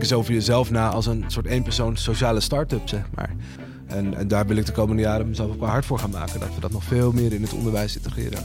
[0.00, 3.30] denk eens over jezelf na als een soort eenpersoon sociale start-up, zeg maar.
[3.86, 6.40] En, en daar wil ik de komende jaren mezelf ook wel hard voor gaan maken.
[6.40, 8.38] Dat we dat nog veel meer in het onderwijs integreren.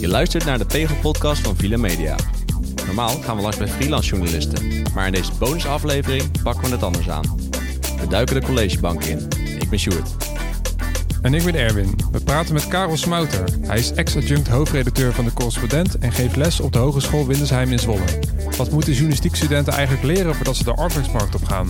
[0.00, 2.16] Je luistert naar de Pegel-podcast van Villa Media.
[2.86, 7.10] Normaal gaan we langs bij freelance journalisten, maar in deze bonusaflevering pakken we het anders
[7.10, 7.24] aan.
[8.00, 9.28] We duiken de collegebank in.
[9.58, 10.31] Ik ben Sjoerd.
[11.22, 11.94] En ik ben Erwin.
[12.12, 13.44] We praten met Karel Smouter.
[13.60, 17.78] Hij is ex-adjunct hoofdredacteur van de Correspondent en geeft les op de Hogeschool Windersheim in
[17.78, 18.04] Zwolle.
[18.56, 21.68] Wat moeten journalistiekstudenten eigenlijk leren voordat ze de arbeidsmarkt op gaan?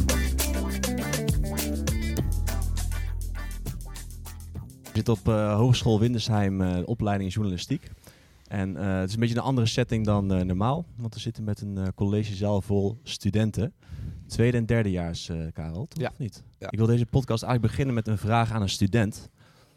[4.83, 7.91] Ik zit op uh, Hogeschool Windersheim, uh, opleiding journalistiek.
[8.48, 11.61] En uh, het is een beetje een andere setting dan normaal, want we zitten met
[11.61, 13.73] een collegezaal vol studenten.
[14.27, 16.01] Tweede en derdejaars, Karel, toch?
[16.01, 16.09] Ja.
[16.09, 16.43] Of niet?
[16.59, 16.71] Ja.
[16.71, 19.31] Ik wil deze podcast eigenlijk beginnen met een vraag aan een student.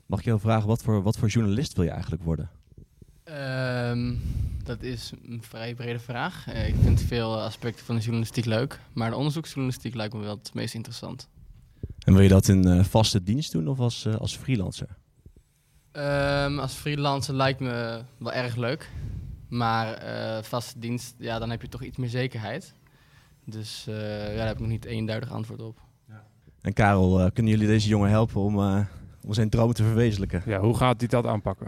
[0.06, 2.50] Mag ik jou vragen, wat voor, wat voor journalist wil je eigenlijk worden?
[3.90, 4.22] Um,
[4.64, 6.48] dat is een vrij brede vraag.
[6.48, 10.36] Uh, ik vind veel aspecten van de journalistiek leuk, maar de onderzoeksjournalistiek lijkt me wel
[10.36, 11.28] het meest interessant.
[12.00, 14.88] En wil je dat in uh, vaste dienst doen of als, uh, als freelancer?
[15.92, 18.92] Um, als freelancer lijkt me wel erg leuk,
[19.48, 20.04] maar
[20.44, 22.74] vaste dienst, ja, dan heb je toch iets meer zekerheid.
[23.46, 25.82] Dus ja, daar heb ik nog niet eenduidig antwoord op.
[26.08, 26.24] Ja.
[26.62, 28.88] En Karel, kunnen jullie deze jongen helpen om,
[29.26, 30.42] om zijn droom te verwezenlijken?
[30.46, 31.68] Ja, hoe gaat hij dat aanpakken?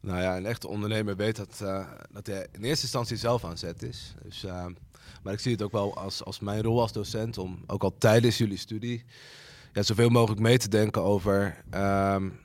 [0.00, 3.58] Nou ja, een echte ondernemer weet dat, uh, dat hij in eerste instantie zelf aan
[3.58, 4.14] zet is.
[4.22, 4.66] Dus, uh,
[5.22, 7.94] maar ik zie het ook wel als, als mijn rol als docent om ook al
[7.98, 9.04] tijdens jullie studie
[9.72, 12.38] ja, zoveel mogelijk mee te denken over um,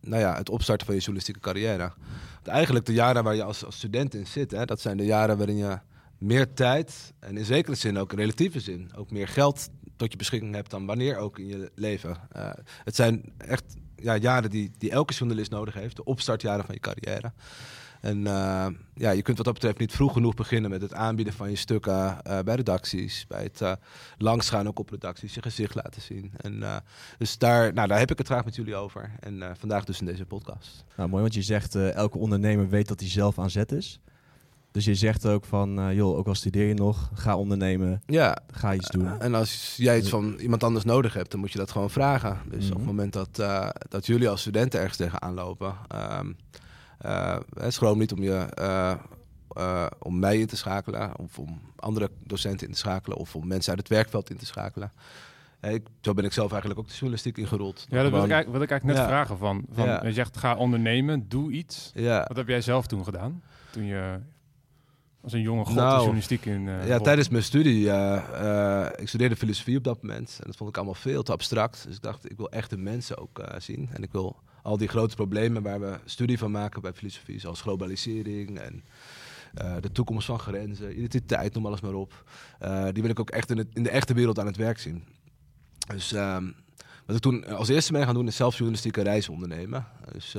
[0.00, 1.92] nou ja, het opstarten van je journalistieke carrière.
[2.34, 5.04] Want eigenlijk de jaren waar je als, als student in zit, hè, dat zijn de
[5.04, 5.78] jaren waarin je
[6.18, 9.68] meer tijd en in zekere zin ook in relatieve zin ook meer geld
[10.00, 12.16] tot je beschikking hebt dan wanneer ook in je leven.
[12.36, 12.50] Uh,
[12.84, 13.64] het zijn echt
[13.96, 17.32] ja, jaren die, die elke journalist nodig heeft, de opstartjaren van je carrière.
[18.00, 21.34] En uh, ja, je kunt wat dat betreft niet vroeg genoeg beginnen met het aanbieden
[21.34, 23.72] van je stukken uh, bij redacties, bij het uh,
[24.18, 26.32] langsgaan ook op redacties, je gezicht laten zien.
[26.36, 26.82] En,
[27.18, 29.10] dus daar, nou, daar heb ik het graag met jullie over.
[29.20, 30.84] En vandaag dus in deze podcast.
[30.96, 34.00] Nou, mooi, want je zegt elke ondernemer weet dat hij zelf aan zet is.
[34.72, 38.38] Dus je zegt ook van, uh, joh, ook al studeer je nog, ga ondernemen, ja.
[38.50, 39.20] ga iets doen.
[39.20, 42.38] en als jij iets van iemand anders nodig hebt, dan moet je dat gewoon vragen.
[42.44, 42.70] Dus mm -hmm.
[42.70, 45.74] op het moment dat, uh, dat jullie als studenten ergens tegenaan lopen,
[46.18, 46.36] um,
[47.06, 47.36] uh,
[47.68, 48.46] schroom niet om, je,
[49.98, 53.70] om mij in te schakelen, of om andere docenten in te schakelen, of om mensen
[53.70, 54.92] uit het werkveld in te schakelen.
[55.60, 57.86] Ik, zo ben ik zelf eigenlijk ook de journalistiek ingerold.
[57.88, 59.06] Ja, dat wil ik, wil ik eigenlijk net Ja.
[59.06, 59.64] vragen van.
[59.72, 60.04] van Ja.
[60.04, 61.90] Je zegt ga ondernemen, doe iets.
[61.94, 62.24] Ja.
[62.28, 63.42] Wat heb jij zelf toen gedaan?
[63.70, 64.18] Toen je
[65.22, 69.08] als een jonge god de Nou, journalistiek in eh, Ja, tijdens mijn studie, eh, ik
[69.08, 70.36] studeerde filosofie op dat moment.
[70.40, 71.84] En dat vond ik allemaal veel te abstract.
[71.86, 73.88] Dus ik dacht, ik wil echte mensen ook zien.
[73.92, 77.60] En ik wil al die grote problemen waar we studie van maken bij filosofie, zoals
[77.60, 78.84] globalisering en
[79.80, 82.24] de toekomst van grenzen, identiteit, noem alles maar op.
[82.92, 85.04] die wil ik ook echt in, het, in de echte wereld aan het werk zien.
[85.86, 86.44] Dus ehm,
[87.06, 89.86] wat ik toen als eerste ben gaan doen, is zelf journalistieke reizen ondernemen.
[90.12, 90.36] Dus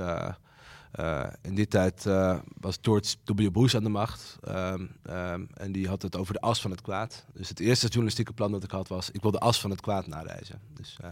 [0.91, 3.52] eh, in die tijd eh, was George W.
[3.52, 4.38] Bush aan de macht.
[4.44, 7.25] Ehm, ehm, en die had het over de as van het kwaad.
[7.34, 9.09] Dus het eerste journalistieke plan dat ik had was...
[9.12, 10.62] ik wil de as van het kwaad nareizen.
[10.74, 11.09] Dus, eh,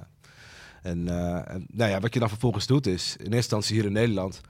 [0.81, 1.03] en,
[1.71, 3.11] nou ja, wat je dan vervolgens doet is...
[3.11, 4.41] in eerste instantie hier in Nederland...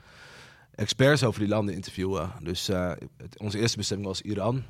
[0.75, 2.31] experts over die landen interviewen.
[2.43, 2.69] Dus
[3.37, 4.63] onze eerste bestemming was Iran.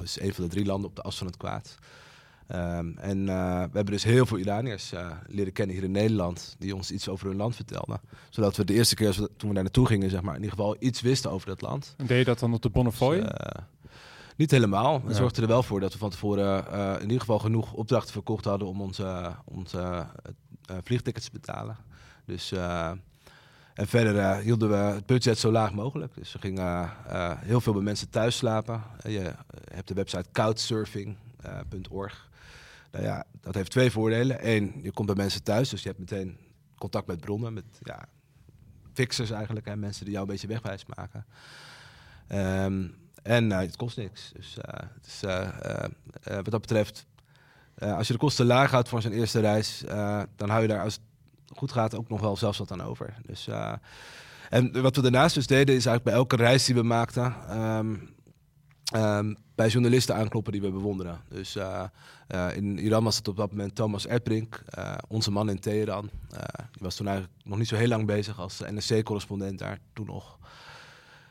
[0.00, 1.78] Dus een van de drie landen op de as van het kwaad.
[2.50, 6.56] Ehm, en eh, we hebben dus heel veel Iraniërs eh, leren kennen hier in Nederland...
[6.58, 8.00] die ons iets over hun land vertelden
[8.30, 10.56] zodat we de eerste keer we- toen we daar naartoe gingen, zeg maar, in ieder
[10.56, 11.94] geval iets wisten over dat land.
[11.96, 13.16] En deed je dat dan op de Bonnefoy?
[13.20, 13.62] Dus, eh,
[14.36, 15.02] niet helemaal.
[15.02, 15.14] We Ja.
[15.16, 16.64] zorgden er wel voor dat we van tevoren
[16.96, 20.06] in ieder geval genoeg opdrachten verkocht hadden om onze, onze
[20.82, 21.76] vliegtickets te betalen.
[22.26, 22.52] Dus,
[23.74, 26.14] en verder hielden we het budget zo laag mogelijk.
[26.14, 26.90] Dus we gingen
[27.38, 28.82] heel veel bij mensen thuis slapen.
[29.08, 29.32] Je
[29.72, 32.28] hebt de website couchsurfing.org.
[32.90, 34.48] nou ja, dat heeft twee voordelen.
[34.48, 36.38] Eén, je komt bij mensen thuis, dus je hebt meteen
[36.78, 38.08] contact met bronnen, met ja,
[38.92, 41.26] fixers eigenlijk, hè, mensen die jou een beetje wegwijs maken.
[42.26, 42.86] Ehm,
[43.22, 44.32] en eh, het kost niks.
[45.00, 45.90] Dus eh, eh,
[46.22, 47.06] wat dat betreft,
[47.78, 49.82] als je de kosten laag houdt voor zo'n eerste reis,
[50.36, 53.14] dan hou je daar als het goed gaat ook nog wel zelfs wat aan over.
[53.26, 53.48] Dus,
[54.50, 57.96] en wat we daarnaast dus deden, is eigenlijk bij elke reis die we maakten, ehm,
[58.90, 61.20] ehm, bij journalisten aankloppen die we bewonderen.
[61.28, 61.84] Dus eh,
[62.30, 66.10] eh, in Iran was het op dat moment Thomas Erdbrink, eh, onze man in Teheran.
[66.30, 70.06] Eh, die was toen eigenlijk nog niet zo heel lang bezig als NRC-correspondent daar toen
[70.06, 70.38] nog.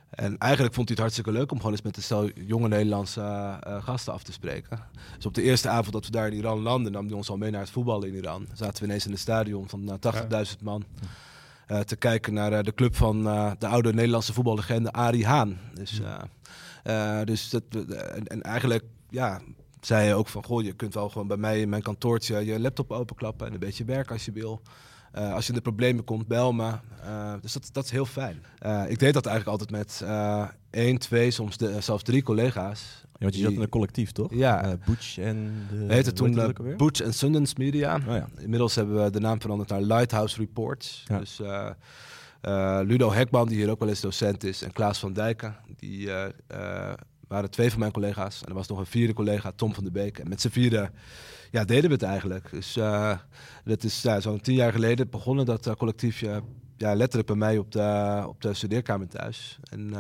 [0.10, 3.58] En eigenlijk vond hij het hartstikke leuk om gewoon eens met een stel jonge Nederlandse
[3.82, 4.80] gasten af te spreken.
[5.16, 7.38] Dus op de eerste avond dat we daar in Iran landden, nam hij ons al
[7.38, 8.48] mee naar het voetballen in Iran.
[8.54, 10.84] Zaten we ineens in een stadion van eh, 80.000 man.
[11.86, 13.24] te kijken naar de club van
[13.60, 15.60] de oude Nederlandse voetballegende Arie Haan.
[15.74, 16.02] Dus,
[16.84, 17.64] eh, eh, dus dat,
[18.14, 19.42] en, en eigenlijk, ja,
[19.81, 22.60] zei hij ook van, goh, je kunt wel gewoon bij mij in mijn kantoortje je
[22.60, 24.62] laptop openklappen en een beetje werken als je wil.
[25.12, 26.72] Eh, als je in de problemen komt, bel me.
[27.06, 28.44] Uh, dus dat, dat is heel fijn.
[28.66, 30.04] Uh, ik deed dat eigenlijk altijd met
[30.70, 33.02] één, twee, soms de, zelfs drie collega's.
[33.02, 34.34] Ja, want je zat in een collectief, toch?
[34.34, 34.78] Ja.
[34.86, 35.68] Butch en...
[35.70, 37.96] De, heette toen Butch en Sundance Media.
[37.96, 38.28] Oh, ja.
[38.38, 41.04] Inmiddels hebben we de naam veranderd naar Lighthouse Reports.
[41.08, 41.20] Ja.
[41.20, 41.42] Dus
[42.86, 46.10] Ludo Hekman, die hier ook wel eens docent is, en Klaas van Dijken, die
[47.28, 48.42] waren twee van mijn collega's.
[48.42, 50.20] En er was nog een vierde collega, Tom van de Beek.
[50.20, 50.92] En met z'n vierde
[51.52, 52.52] ja, deden we het eigenlijk.
[52.52, 53.18] Dus uh,
[53.64, 56.44] dat is zo'n tien jaar geleden begonnen dat collectiefje
[56.78, 59.60] ja, letterlijk bij mij op de, op de studeerkamer thuis.
[59.64, 59.94] En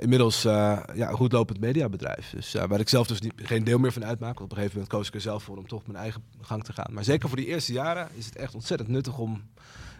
[0.00, 2.30] inmiddels ja, een goed lopend mediabedrijf.
[2.30, 4.40] Dus waar ik zelf dus niet, geen deel meer van uitmaak.
[4.40, 6.72] Op een gegeven moment koos ik er zelf voor om toch mijn eigen gang te
[6.72, 6.92] gaan.
[6.92, 9.42] Maar zeker voor die eerste jaren is het echt ontzettend nuttig om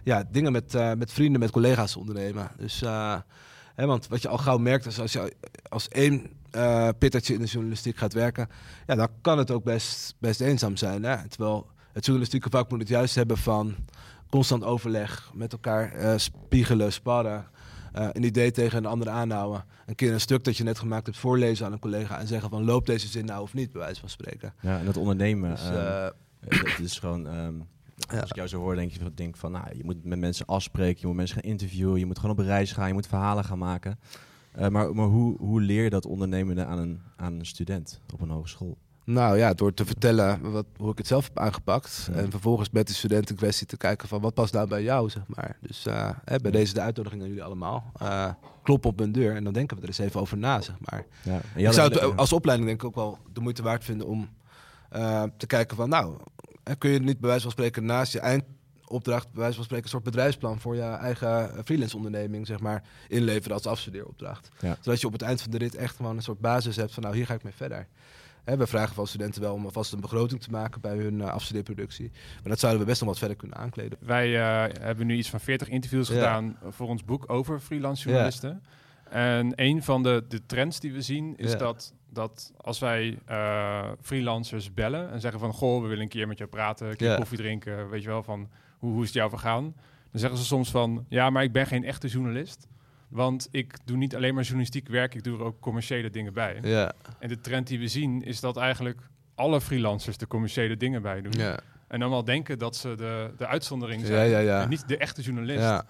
[0.05, 2.51] ja, dingen met, met vrienden, met collega's ondernemen.
[2.57, 2.83] Dus
[3.81, 5.35] Hè, want wat je al gauw merkt is als je
[5.69, 8.49] als één uh, pittertje in de journalistiek gaat werken,
[8.87, 11.03] ja, dan kan het ook best, best eenzaam zijn.
[11.03, 11.29] Hè?
[11.29, 13.75] Terwijl het journalistieke vak moet het juist hebben van
[14.31, 17.47] constant overleg, met elkaar uh, spiegelen, sparren.
[17.97, 19.65] Uh, een idee tegen een ander aanhouden.
[19.87, 22.51] Een keer een stuk dat je net gemaakt hebt voorlezen aan een collega en zeggen
[22.51, 24.55] van loop deze zin nou of niet, bij wijze van spreken.
[24.61, 26.07] Ja, en dat ondernemen, dus, uh,
[26.79, 27.67] is gewoon um,
[28.21, 31.01] als ik jou zo hoor, denk je denk van, nou, je moet met mensen afspreken,
[31.01, 33.59] je moet mensen gaan interviewen, je moet gewoon op reis gaan, je moet verhalen gaan
[33.59, 33.99] maken.
[34.59, 38.21] Uh, maar maar hoe, hoe leer je dat ondernemen aan een, aan een student op
[38.21, 38.77] een hogeschool?
[39.05, 42.11] Nou ja, door te vertellen wat, hoe ik het zelf heb aangepakt.
[42.13, 45.23] En vervolgens met de studenten kwestie te kijken van wat past nou bij jou, zeg
[45.27, 45.57] maar.
[45.61, 47.93] Dus uh, hè, bij deze de uitnodiging aan jullie allemaal.
[48.03, 48.33] Uh,
[48.63, 51.07] klop op mijn deur en dan denken we er eens even over na, zeg maar.
[51.23, 51.41] Ja.
[51.55, 54.29] Ik zou het als opleiding denk ik ook wel de moeite waard vinden om
[55.37, 56.17] te kijken van nou,
[56.63, 59.85] en kun je niet bij wijze van spreken naast je eindopdracht, bij wijze van spreken,
[59.85, 64.51] een soort bedrijfsplan voor je eigen freelance onderneming, zeg maar, inleveren als afstudeeropdracht.
[64.81, 67.03] Zodat je op het eind van de rit echt gewoon een soort basis hebt van,
[67.03, 67.87] nou, hier ga ik mee verder.
[68.45, 72.11] we vragen van studenten wel om alvast een begroting te maken bij hun uh, afstudeerproductie.
[72.13, 73.99] Maar dat zouden we best nog wat verder kunnen aankleden.
[74.01, 78.63] Wij uh, hebben nu iets van 40 interviews gedaan voor ons boek over freelance journalisten.
[79.11, 83.89] En een van de, de trends die we zien is dat dat als wij uh,
[84.01, 85.53] freelancers bellen en zeggen van...
[85.53, 87.89] goh, we willen een keer met jou praten, een keer koffie drinken...
[87.89, 88.49] weet je wel, van
[88.79, 89.75] hoe, hoe is het jou vergaan?
[90.11, 92.69] Dan zeggen ze soms van, ja, maar ik ben geen echte journalist...
[93.09, 96.59] Want ik doe niet alleen maar journalistiek werk, ik doe er ook commerciële dingen bij.
[97.19, 99.01] En de trend die we zien is dat eigenlijk
[99.35, 101.33] alle freelancers de commerciële dingen bij doen.
[101.89, 104.31] En dan wel denken dat ze de, de uitzondering zijn.
[104.63, 105.83] En niet de echte journalist.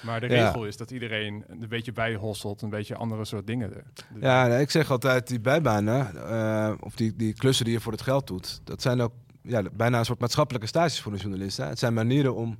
[0.00, 3.72] Maar de regel is dat iedereen een beetje bijhosselt, een beetje andere soort dingen.
[4.20, 8.02] ja, ik zeg altijd, die bijbanen, uh, of die, die klussen die je voor het
[8.02, 9.12] geld doet, dat zijn ook
[9.42, 11.56] ja, bijna een soort maatschappelijke stages voor een journalist.
[11.56, 11.64] Hè.
[11.64, 12.58] Het zijn manieren om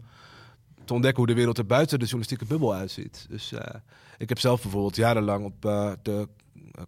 [0.89, 3.27] te ontdekken hoe de wereld er buiten de journalistieke bubbel uitziet.
[3.29, 3.61] Dus uh,
[4.19, 6.29] ik heb zelf bijvoorbeeld jarenlang op uh, de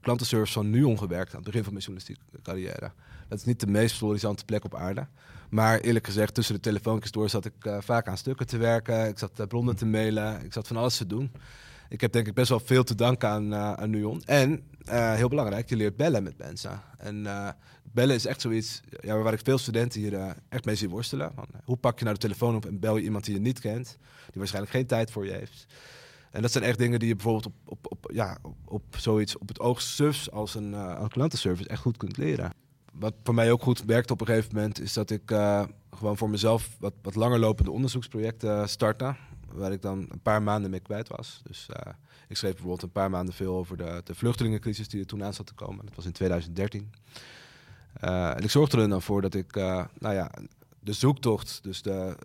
[0.01, 2.93] klantenservice van NUON gewerkt aan het begin van mijn journalistieke carrière.
[3.29, 5.07] Dat is niet de meest florisante plek op aarde.
[5.51, 9.09] Maar eerlijk gezegd, tussen de telefoontjes door zat ik uh, vaak aan stukken te werken.
[9.09, 10.45] Ik zat bronnen te mailen.
[10.45, 11.33] Ik zat van alles te doen.
[11.91, 14.23] Ik heb denk ik best wel veel te danken aan, uh, aan Nuon.
[14.25, 16.83] En heel belangrijk, je leert bellen met mensen.
[16.99, 17.27] En
[17.83, 21.33] bellen is echt zoiets ja, waar ik veel studenten hier echt mee zie worstelen.
[21.35, 23.61] Van, hoe pak je nou de telefoon op en bel je iemand die je niet
[23.61, 25.67] kent, die waarschijnlijk geen tijd voor je heeft.
[26.31, 29.49] En dat zijn echt dingen die je bijvoorbeeld op, op, op, ja, op, zoiets op
[29.49, 30.75] het oog sufs als een,
[31.09, 32.53] klantenservice echt goed kunt leren
[32.93, 35.23] wat voor mij ook goed werkt op een gegeven moment, is dat ik
[35.91, 39.15] gewoon voor mezelf wat, wat langer lopende onderzoeksprojecten startte.
[39.53, 41.41] Waar ik dan een paar maanden mee kwijt was.
[41.45, 41.93] Dus uh,
[42.29, 45.35] ik schreef bijvoorbeeld een paar maanden veel over de, de vluchtelingencrisis die er toen aan
[45.35, 45.87] zat te komen.
[45.87, 46.93] Dat was in 2013.
[48.05, 50.31] Uh, eh, en ik zorgde er dan voor dat ik, nou ja,
[50.81, 52.17] de zoektocht, dus de,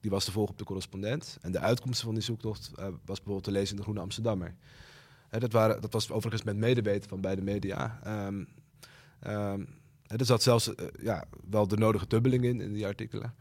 [0.00, 1.38] die was te volgen op de correspondent.
[1.40, 4.54] En de uitkomsten van die zoektocht was bijvoorbeeld te lezen in de Groene Amsterdammer.
[5.30, 8.00] dat, waren, dat was overigens met medeweten van beide media.
[8.06, 8.48] Um,
[10.08, 10.70] er zat zelfs
[11.00, 13.34] ja, wel de nodige dubbeling in, in die artikelen.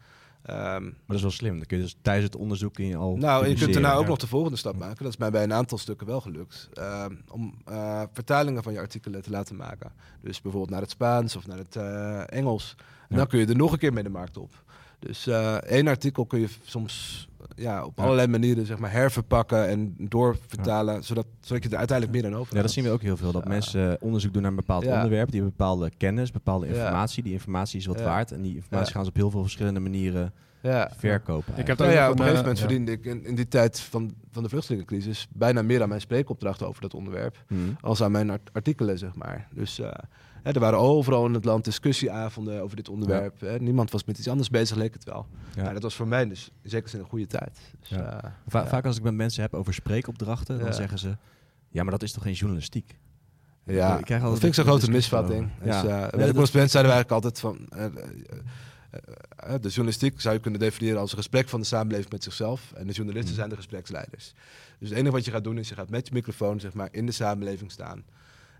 [0.49, 1.57] Um, maar dat is wel slim.
[1.57, 3.15] Dan kun je dus tijdens het onderzoek in je al.
[3.15, 5.03] Nou, je kunt daarna ook nog de volgende stap maken.
[5.03, 6.69] Dat is mij bij een aantal stukken wel gelukt.
[6.79, 9.91] Um, om uh, vertalingen van je artikelen te laten maken.
[10.21, 12.75] Dus bijvoorbeeld naar het Spaans of naar het uh, Engels.
[13.09, 14.63] En dan kun je er nog een keer mee de markt op.
[14.99, 15.27] Dus
[15.59, 21.25] één artikel kun je soms ja, op allerlei manieren zeg maar, herverpakken en doorvertalen, zodat,
[21.41, 23.31] zodat je er uiteindelijk meer dan over Ja, dat zien we ook heel veel.
[23.31, 27.23] Dat mensen onderzoek doen naar een bepaald onderwerp, die hebben bepaalde kennis, bepaalde informatie.
[27.23, 30.33] Die informatie is wat waard en die informatie gaan ze op heel veel verschillende manieren
[30.97, 31.53] verkopen.
[31.57, 34.13] Ik heb nou ja, op een gegeven moment verdiende ik in, in, die tijd van,
[34.31, 37.77] van de vluchtelingencrisis bijna meer aan mijn spreekopdrachten over dat onderwerp hmm.
[37.81, 39.47] als aan mijn artikelen, zeg maar.
[39.53, 39.91] Dus uh,
[40.53, 43.39] er waren overal in het land discussieavonden over dit onderwerp.
[43.41, 43.59] Hè.
[43.59, 45.25] Niemand was met iets anders bezig, leek het wel.
[45.55, 45.73] Ja.
[45.73, 47.59] dat was voor mij dus zin een goede tijd.
[47.79, 51.17] Dus, uh, Va vaak als ik met mensen heb over spreekopdrachten, dan zeggen ze...
[51.69, 52.97] Ja, maar dat is toch geen journalistiek?
[53.63, 55.49] Ja, Ik krijg dat altijd vind ik zo'n grote misvatting.
[55.63, 55.81] Dus, Ja.
[55.83, 57.67] eh, bij de dat- correspondent zeiden wij eigenlijk altijd van...
[57.69, 57.93] eh, eh,
[58.91, 62.23] eh, eh, de journalistiek zou je kunnen definiëren als een gesprek van de samenleving met
[62.23, 62.71] zichzelf.
[62.75, 63.37] En de journalisten Mm.
[63.37, 64.33] zijn de gespreksleiders.
[64.79, 66.87] Dus het enige wat je gaat doen is je gaat met je microfoon zeg maar,
[66.91, 68.03] in de samenleving staan.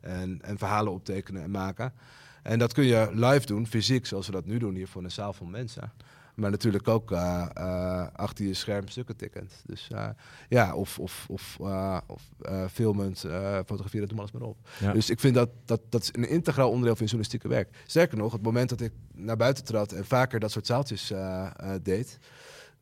[0.01, 1.94] En, en verhalen optekenen en maken.
[2.44, 5.12] En dat kun je live doen, fysiek, zoals we dat nu doen hier voor een
[5.12, 5.92] zaal van mensen.
[6.38, 9.63] Maar natuurlijk ook eh, eh, achter je scherm stukken tikkend.
[9.66, 10.10] Dus eh,
[10.50, 11.58] ja, of, of, of,
[12.08, 12.22] of
[12.72, 13.20] filmend,
[13.66, 14.58] fotograferen, doe maar alles maar op.
[14.80, 14.94] Ja.
[14.94, 17.70] Dus ik vind dat, dat dat is een integraal onderdeel van je journalistieke werk.
[17.86, 21.13] Sterker nog, het moment dat ik naar buiten trad en vaker dat soort zaaltjes
[21.82, 22.20] deed,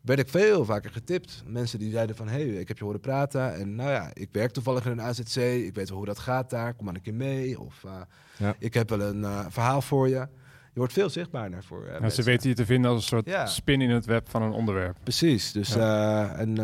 [0.05, 1.43] werd ik veel vaker getipt.
[1.45, 3.55] Mensen die zeiden van, hé, hey, ik heb je horen praten.
[3.55, 5.35] En nou ja, ik werk toevallig in een AZC.
[5.35, 6.73] Ik weet wel hoe dat gaat daar.
[6.73, 7.59] Kom maar een keer mee.
[7.59, 7.91] Of eh,
[8.37, 8.55] Ja.
[8.59, 10.27] ik heb wel een eh, verhaal voor je.
[10.73, 13.25] Je wordt veel zichtbaarder voor eh, Ja, ze weten je te vinden als een soort
[13.25, 13.45] Ja.
[13.45, 14.97] spin in het web van een onderwerp.
[15.03, 15.51] Precies.
[15.51, 16.57] Dus, eh, en,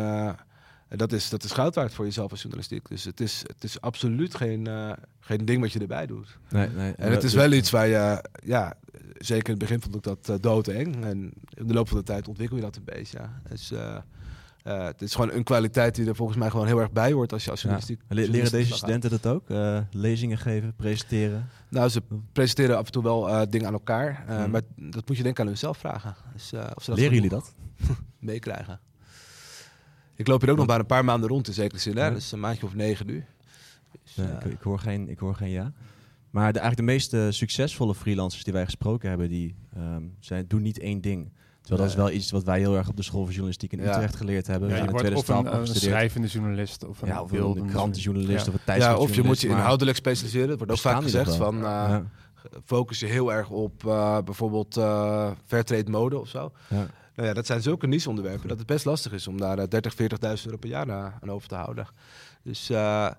[0.92, 2.88] en dat, is, dat is goud waard voor jezelf als journalistiek.
[2.88, 6.38] Dus het is, het is absoluut geen, eh, geen ding wat je erbij doet.
[6.50, 6.92] Nee, nee.
[6.92, 8.74] En het is wel iets waar je, ja,
[9.18, 11.04] zeker in het begin vond ik dat uh, doodeng.
[11.04, 13.18] En in de loop van de tijd ontwikkel je dat een beetje.
[13.18, 13.40] Ja.
[13.48, 13.96] Dus, uh,
[14.66, 17.32] uh, het is gewoon een kwaliteit die er volgens mij gewoon heel erg bij hoort
[17.32, 18.00] als je als journalistiek.
[18.08, 18.14] Ja.
[18.14, 19.50] Le leren deze studenten dat ook?
[19.50, 21.48] Uh, lezingen geven, presenteren?
[21.68, 24.24] Nou, ze presenteren af en toe wel uh, dingen aan elkaar.
[24.28, 24.50] Mm.
[24.50, 26.14] Maar dat moet je denk ik aan hunzelf vragen.
[26.32, 27.54] Dus, of ze dat Leren jullie dat?
[28.18, 28.80] meekrijgen.
[30.14, 31.96] Ik loop hier ook nog maar een paar maanden rond in zekere zin.
[31.96, 32.12] Hè?
[32.12, 33.24] Dus een maandje of negen nu.
[34.02, 35.72] Dus, ja, ik, ik, hoor geen, ik hoor geen ja.
[36.30, 40.62] Maar de, eigenlijk de meest succesvolle freelancers die wij gesproken hebben, die um, zijn, doen
[40.62, 41.32] niet één ding.
[41.60, 43.82] Terwijl dat is wel iets wat wij heel erg op de school van journalistiek in
[43.82, 43.90] ja.
[43.90, 44.68] Utrecht geleerd hebben.
[44.68, 48.52] Ja, je wordt of een, een schrijvende journalist of een, ja, of een krantenjournalist ja.
[48.52, 49.06] of een tijdschriftjournalist.
[49.06, 50.48] Ja, of je moet je inhoudelijk specialiseren.
[50.48, 52.04] Het wordt ook vaak gezegd van uh, ja.
[52.64, 56.52] focus je heel erg op uh, bijvoorbeeld uh, fairtrade mode of zo.
[57.14, 59.94] Nou ja, dat zijn zulke niche-onderwerpen dat het best lastig is om daar uh, 30,
[59.94, 60.08] 40.000
[60.44, 61.86] euro per jaar aan over te houden.
[62.42, 63.10] Dus, uh,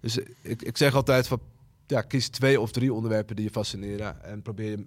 [0.00, 1.40] dus ik, ik zeg altijd van
[1.86, 4.86] ja, kies twee of drie onderwerpen die je fascineren en probeer je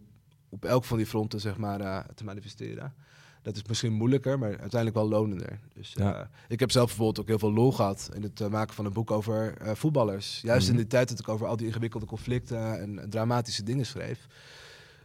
[0.50, 2.94] op elk van die fronten zeg maar, uh, te manifesteren.
[3.42, 5.60] Dat is misschien moeilijker, maar uiteindelijk wel lonender.
[5.74, 6.20] Dus ja.
[6.20, 8.86] uh, ik heb zelf bijvoorbeeld ook heel veel lol gehad in het uh, maken van
[8.86, 10.42] een boek over voetballers.
[10.42, 10.78] Juist mm -hmm.
[10.78, 14.28] in de tijd dat ik over al die ingewikkelde conflicten en, dramatische dingen schreef,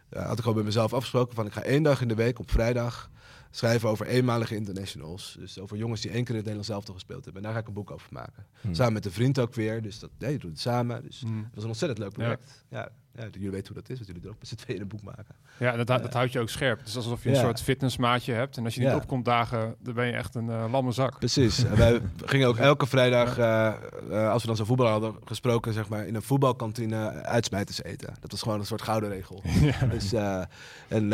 [0.09, 2.51] had ik gewoon bij mezelf afgesproken van ik ga één dag in de week op
[2.51, 3.09] vrijdag
[3.51, 5.35] schrijven over eenmalige internationals.
[5.39, 7.41] Dus over jongens die één keer in het Nederlands elftal gespeeld hebben.
[7.41, 8.45] En daar ga ik een boek over maken.
[8.61, 8.73] Hmm.
[8.73, 9.81] Samen met een vriend ook weer.
[9.81, 11.03] Dus dat, nee, je doet het samen.
[11.03, 11.41] Dus hmm.
[11.41, 12.65] dat was een ontzettend leuk project.
[12.69, 12.79] Ja.
[12.79, 12.91] ja.
[13.17, 15.01] Ja, jullie weten hoe dat is, want jullie er ook met z'n tweeën een boek
[15.01, 15.35] maken.
[15.59, 16.83] Ja, dat, dat houdt je ook scherp.
[16.83, 18.57] Dus alsof je een soort fitnessmaatje hebt.
[18.57, 21.19] En als je niet opkomt dagen, dan ben je echt een uh, lamme zak.
[21.19, 21.63] Precies.
[21.63, 23.73] En wij gingen ook elke vrijdag, uh,
[24.09, 28.13] uh, als we dan zo'n voetbal hadden gesproken, zeg maar, in een voetbalkantine uitsmijters eten.
[28.19, 29.41] Dat was gewoon een soort gouden regel.
[29.61, 29.85] Ja.
[29.85, 30.13] Dus,
[30.87, 31.09] en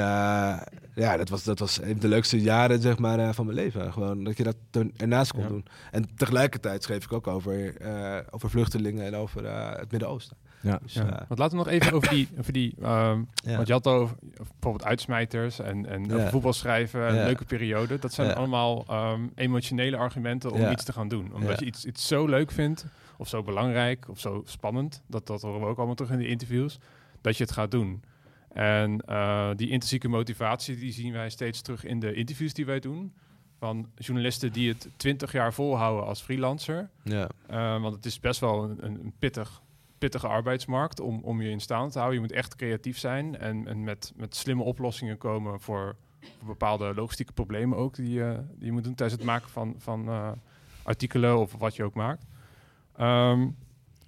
[0.96, 3.94] ja, dat was, dat was een van de leukste jaren zeg maar, van mijn leven.
[3.94, 4.56] Gewoon dat je dat
[4.98, 5.66] ernaast kon doen.
[5.92, 7.74] En tegelijkertijd schreef ik ook over,
[8.30, 9.46] over vluchtelingen en over
[9.80, 10.38] het Midden-Oosten.
[10.64, 10.80] Ja.
[10.82, 11.06] Dus, ja.
[11.06, 13.56] Uh, want laten we nog even over die, over die um, ja.
[13.56, 16.30] want je had over bijvoorbeeld uitsmijters en, en ja.
[16.30, 18.00] voetbal schrijven, een leuke periode.
[18.00, 21.34] Dat zijn allemaal um, emotionele argumenten om iets te gaan doen.
[21.34, 22.86] Omdat je iets, iets zo leuk vindt,
[23.18, 26.28] of zo belangrijk, of zo spannend, dat, dat horen we ook allemaal terug in de
[26.28, 26.80] interviews,
[27.22, 28.04] dat je het gaat doen.
[28.54, 32.80] En uh, die intrinsieke motivatie, die zien wij steeds terug in de interviews die wij
[32.80, 33.14] doen.
[33.60, 36.90] Van journalisten die het twintig jaar volhouden als freelancer.
[37.04, 37.26] Uh,
[37.82, 39.62] want het is best wel een, een pittig
[40.04, 42.22] pittige arbeidsmarkt om, om je in staande te houden.
[42.22, 45.96] Je moet echt creatief zijn en, en met, met slimme oplossingen komen voor,
[46.46, 50.10] bepaalde logistieke problemen ook die, uh, die je moet doen tijdens het maken van, van
[50.10, 50.32] uh,
[50.84, 52.26] artikelen of wat je ook maakt.
[53.00, 53.56] Um,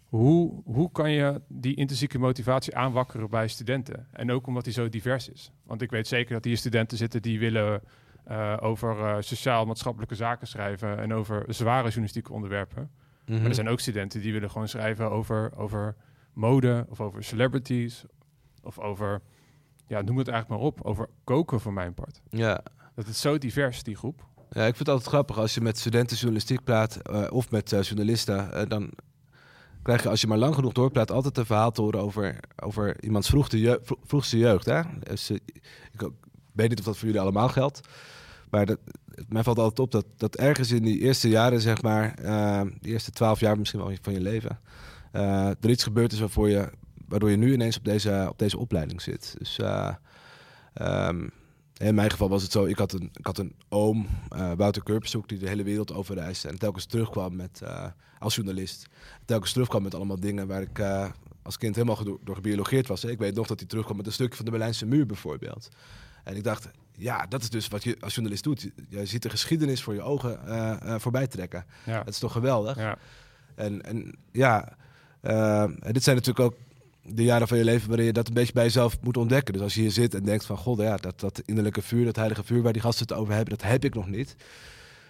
[0.06, 4.08] hoe, hoe kan je die intrinsieke motivatie aanwakkeren bij studenten?
[4.12, 5.52] En ook omdat die zo divers is.
[5.64, 7.82] Want ik weet zeker dat hier studenten zitten die willen
[8.32, 12.90] uh, over sociaal-maatschappelijke zaken schrijven en over zware journalistieke onderwerpen.
[13.26, 13.42] Mm-hmm.
[13.42, 15.96] Maar er zijn ook studenten die willen gewoon schrijven over, over
[16.34, 18.04] mode of over celebrities
[18.64, 19.22] of over,
[19.88, 22.22] ja, noem het eigenlijk maar op, over koken voor mijn part.
[22.30, 22.64] Ja.
[22.96, 24.26] Dat is zo divers, die groep.
[24.50, 27.72] Ja, ik vind het altijd grappig als je met studenten journalistiek praat uh, of met
[27.72, 28.92] uh, journalisten, uh, dan
[29.82, 33.04] krijg je als je maar lang genoeg doorpraat altijd een verhaal te horen over, over
[33.04, 34.66] iemands vroegste, jeugd, vroegste jeugd.
[34.66, 34.82] Hè?
[35.00, 36.10] Dus, ik
[36.52, 37.80] weet niet of dat voor jullie allemaal geldt.
[38.50, 38.80] Maar dat,
[39.28, 42.90] mij valt altijd op dat, dat ergens in die eerste jaren, zeg maar, uh, de
[42.90, 44.60] eerste twaalf jaar misschien wel van je leven,
[45.14, 46.70] uh, er iets gebeurd is waarvoor je,
[47.08, 49.36] waardoor je nu ineens op deze, op deze opleiding zit.
[49.38, 49.94] Dus uh,
[50.82, 51.32] um,
[51.78, 54.08] in mijn geval was het zo, ik had een, ik had een oom,
[54.58, 57.62] Wouter Kurpershoek, die de hele wereld overreisde en telkens terugkwam met,
[58.20, 58.88] als journalist,
[59.26, 60.80] telkens terugkwam met allemaal dingen waar ik
[61.42, 63.02] als kind helemaal door, door gebiologeerd was.
[63.02, 63.10] Hè.
[63.10, 65.70] Ik weet nog dat hij terugkwam met een stukje van de Berlijnse muur bijvoorbeeld.
[66.24, 68.70] En ik dacht, ja, dat is dus wat je als journalist doet.
[68.90, 71.66] Je ziet de geschiedenis voor je ogen uh, uh, voorbij trekken.
[71.86, 71.98] Ja.
[71.98, 72.78] Dat is toch geweldig?
[72.78, 72.98] Ja.
[73.56, 74.74] En, en ja,
[75.22, 76.56] uh, en dit zijn natuurlijk ook
[77.02, 79.54] de jaren van je leven waarin je dat een beetje bij jezelf moet ontdekken.
[79.54, 82.16] Dus als je hier zit en denkt van, god, ja, dat, dat innerlijke vuur, dat
[82.16, 84.36] heilige vuur waar die gasten het over hebben, dat heb ik nog niet.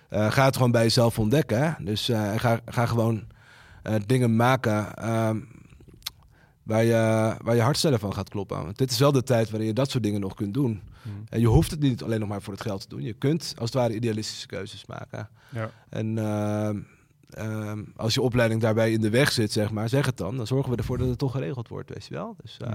[0.10, 1.64] Ga het gewoon bij jezelf ontdekken.
[1.64, 1.84] Hè?
[1.84, 3.24] Dus ga, ga gewoon
[4.06, 5.40] dingen maken ehm,
[6.64, 8.64] waar, je, waar je hartstellen van gaat kloppen.
[8.64, 10.82] Want dit is wel de tijd waarin je dat soort dingen nog kunt doen.
[11.06, 11.24] Hmm.
[11.30, 13.02] En je hoeft het niet alleen nog maar voor het geld te doen.
[13.02, 15.30] Je kunt als het ware idealistische keuzes maken.
[15.50, 15.70] Ja.
[15.90, 16.80] En ehm,
[17.30, 20.38] ehm, als je opleiding daarbij in de weg zit, zeg maar, zeg het dan.
[20.38, 22.36] Dan zorgen we ervoor dat het toch geregeld wordt, weet je wel.
[22.42, 22.70] Dus, uh,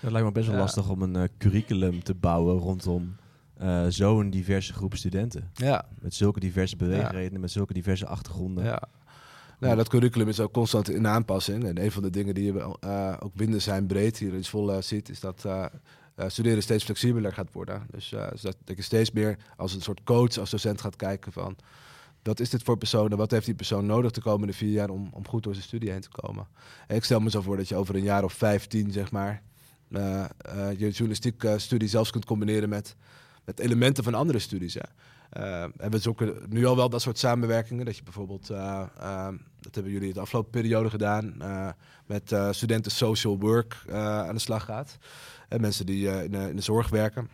[0.00, 3.16] Het lijkt me best wel lastig om een uh, curriculum te bouwen rondom
[3.62, 5.50] uh, zo'n diverse groep studenten.
[5.54, 5.84] Ja.
[6.00, 8.64] Met zulke diverse beweegredenen, met zulke diverse achtergronden.
[8.64, 8.82] Ja.
[9.60, 11.64] Nou, dat curriculum is ook constant in aanpassing.
[11.64, 12.62] En een van de dingen die je
[13.20, 15.44] ook binnen zijn breed hier in Zwolle ziet, is dat
[16.26, 17.86] studeren steeds flexibeler gaat worden.
[17.90, 21.32] Dus, dus dat, dat je steeds meer als een soort coach, als docent gaat kijken
[21.32, 21.56] van
[22.22, 24.90] wat is dit voor persoon en wat heeft die persoon nodig de komende vier jaar
[24.90, 26.46] om, om goed door zijn studie heen te komen.
[26.86, 29.42] En ik stel me zo voor dat je over een jaar of vijftien, zeg maar,
[29.90, 30.24] uh,
[30.76, 32.96] je journalistiek studie zelfs kunt combineren met,
[33.44, 34.76] met elementen van andere studies.
[35.32, 37.84] Uh, en we zoeken nu al wel dat soort samenwerkingen.
[37.84, 38.46] Dat je bijvoorbeeld,
[39.60, 41.36] dat hebben jullie de afgelopen periode gedaan,
[42.06, 44.98] met studenten social work aan de slag gaat.
[45.48, 47.28] En mensen die in, in de zorg werken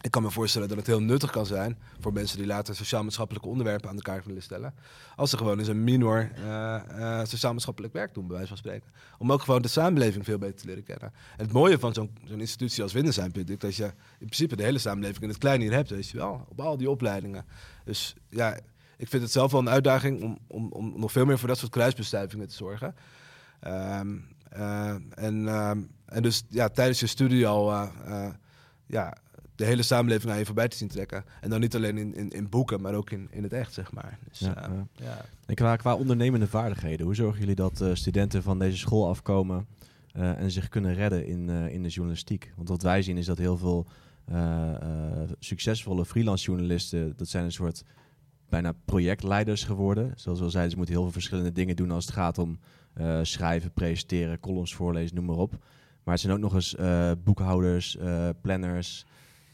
[0.00, 3.48] ik kan me voorstellen dat het heel nuttig kan zijn voor mensen die later sociaal-maatschappelijke
[3.48, 4.74] onderwerpen aan de kaart willen stellen.
[5.16, 8.90] Als ze gewoon eens een minor uh, uh, sociaal-maatschappelijk werk doen, bij wijze van spreken.
[9.18, 11.12] Om ook gewoon de samenleving veel beter te leren kennen.
[11.36, 14.62] En het mooie van zo'n institutie als Windersheim vind ik dat je in principe de
[14.62, 16.46] hele samenleving in het klein hier hebt, weet je wel.
[16.48, 17.44] Op al die opleidingen.
[17.84, 18.58] Dus ja,
[18.96, 21.58] ik vind het zelf wel een uitdaging om, om, om nog veel meer voor dat
[21.58, 22.94] soort kruisbestuivingen te zorgen.
[23.66, 24.26] Um,
[24.56, 27.90] uh, en, ehm, en dus ja, tijdens je studie al
[28.86, 29.16] ja,
[29.58, 31.24] de hele samenleving naar je voorbij te zien trekken.
[31.40, 33.92] En dan niet alleen in, in, in boeken, maar ook in, in het echt, zeg
[33.92, 34.18] maar.
[34.28, 35.24] Dus, ja, uh, ja.
[35.46, 39.66] En qua, qua ondernemende vaardigheden, hoe zorgen jullie dat uh, studenten van deze school afkomen
[40.16, 42.52] uh, en zich kunnen redden in, in de journalistiek?
[42.56, 43.86] Want wat wij zien is dat heel veel
[45.38, 47.84] succesvolle freelance journalisten, dat zijn een soort
[48.48, 50.12] bijna projectleiders geworden.
[50.16, 52.58] Zoals we al zeiden, ze moeten heel veel verschillende dingen doen als het gaat om
[53.22, 55.50] schrijven, presenteren, columns voorlezen, noem maar op.
[56.04, 56.76] Maar het zijn ook nog eens
[57.24, 57.98] boekhouders,
[58.40, 59.06] planners,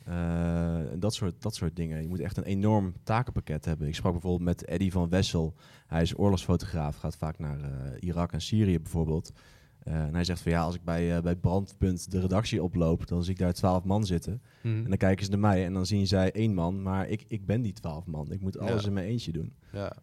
[0.09, 2.03] uh, dat, soort, dat soort dingen.
[2.03, 3.88] Je moet echt een enorm takenpakket hebben.
[3.88, 5.55] Ik sprak bijvoorbeeld met Eddy van Wessel.
[5.87, 7.67] Hij is oorlogsfotograaf, gaat vaak naar uh,
[8.01, 9.33] Irak en Syrië bijvoorbeeld.
[9.85, 13.25] Uh, en hij zegt van ja, als ik bij, bij Brandpunt de redactie oploop, dan
[13.25, 14.43] zie ik daar twaalf man zitten.
[14.62, 14.85] Mm.
[14.85, 17.47] En dan kijken ze naar mij en dan zien zij één man, maar ik, ik
[17.47, 18.33] ben die twaalf man.
[18.33, 18.87] Ik moet alles ja.
[18.87, 19.53] in mijn eentje doen.
[19.73, 19.97] Ja.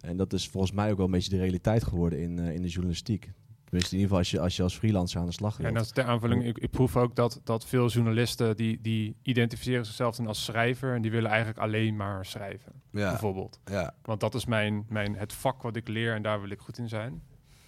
[0.00, 2.68] en dat is volgens mij ook wel een beetje de realiteit geworden in, in de
[2.68, 3.32] journalistiek.
[3.68, 5.60] Tenminste, in ieder geval als je als, je als freelancer aan de slag gaat.
[5.60, 6.44] Ja, en dat is ter aanvulling.
[6.44, 10.94] Ik, ik proef ook dat, dat veel journalisten die, die identificeren zichzelf dan als schrijver
[10.94, 12.72] en die willen eigenlijk alleen maar schrijven.
[12.90, 13.10] Ja.
[13.10, 13.60] Bijvoorbeeld.
[13.64, 13.94] Ja.
[14.02, 16.78] Want dat is mijn, mijn, het vak wat ik leer en daar wil ik goed
[16.78, 17.22] in zijn.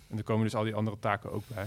[0.08, 1.66] En er komen dus al die andere taken ook bij.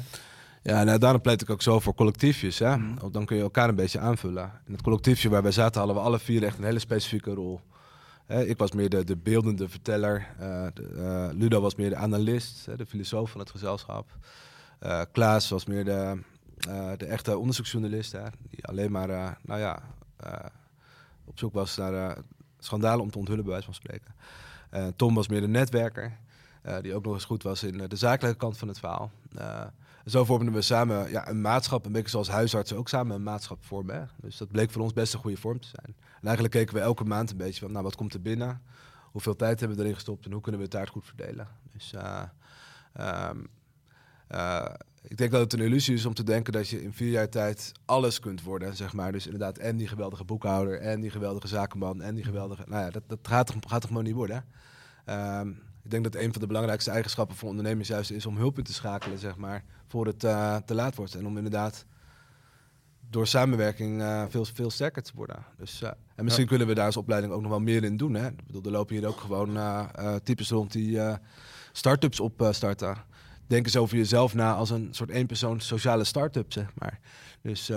[0.63, 2.59] Ja, nou, daarom pleit ik ook zo voor collectiefjes.
[2.59, 2.77] Hè?
[2.77, 2.97] Mm.
[3.11, 4.51] Dan kun je elkaar een beetje aanvullen.
[4.65, 7.61] In het collectiefje waar wij zaten hadden we alle vier echt een hele specifieke rol
[8.41, 10.27] ik was meer de, de beeldende verteller.
[10.73, 14.17] De, uh, Ludo was meer de analist, de filosoof van het gezelschap.
[14.83, 16.17] Uh, Klaas was meer de,
[16.97, 18.15] de echte onderzoeksjournalist.
[18.49, 19.83] Die alleen maar nou ja,
[21.25, 22.17] op zoek was naar
[22.59, 24.15] schandalen om te onthullen, bij wijze van spreken.
[24.95, 26.17] Tom was meer de netwerker.
[26.81, 29.11] die ook nog eens goed was in de zakelijke kant van het verhaal.
[30.05, 33.63] Zo vormden we samen ja, een maatschap, een beetje zoals huisartsen ook samen een maatschap
[33.63, 33.95] vormen.
[33.95, 34.05] Hè.
[34.21, 35.95] Dus dat bleek voor ons best een goede vorm te zijn.
[35.97, 38.61] En eigenlijk keken we elke maand een beetje van, nou, wat komt er binnen?
[39.11, 41.47] Hoeveel tijd hebben we erin gestopt en hoe kunnen we het daar goed verdelen?
[41.73, 42.23] Dus uh,
[45.07, 47.29] ik denk dat het een illusie is om te denken dat je in vier jaar
[47.29, 49.11] tijd alles kunt worden, zeg maar.
[49.11, 52.63] Dus inderdaad, en die geweldige boekhouder, en die geweldige zakenman, en die geweldige...
[52.65, 54.45] Nou ja, dat, dat gaat, gaat toch gewoon niet worden?
[55.05, 58.57] Um, ik denk dat een van de belangrijkste eigenschappen voor ondernemers juist is om hulp
[58.57, 61.15] in te schakelen, zeg maar, voor het uh, te laat wordt.
[61.15, 61.85] En om inderdaad
[63.09, 65.45] door samenwerking uh, veel, veel sterker te worden.
[65.57, 68.13] Dus, uh, en misschien kunnen we daar als opleiding ook nog wel meer in doen.
[68.13, 68.27] Hè?
[68.27, 69.57] Ik bedoel, er lopen hier ook gewoon
[70.23, 70.99] types rond die
[71.71, 72.97] start-ups opstarten.
[73.47, 76.99] Denk eens over jezelf na als een soort eenpersoon sociale start-up, zeg maar.
[77.41, 77.71] Dus,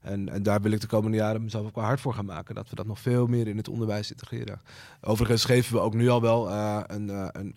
[0.00, 2.54] en, en daar wil ik de komende jaren mezelf ook wel hard voor gaan maken.
[2.54, 4.60] Dat we dat nog veel meer in het onderwijs integreren.
[5.00, 7.08] Overigens geven we ook nu al wel een,
[7.38, 7.54] een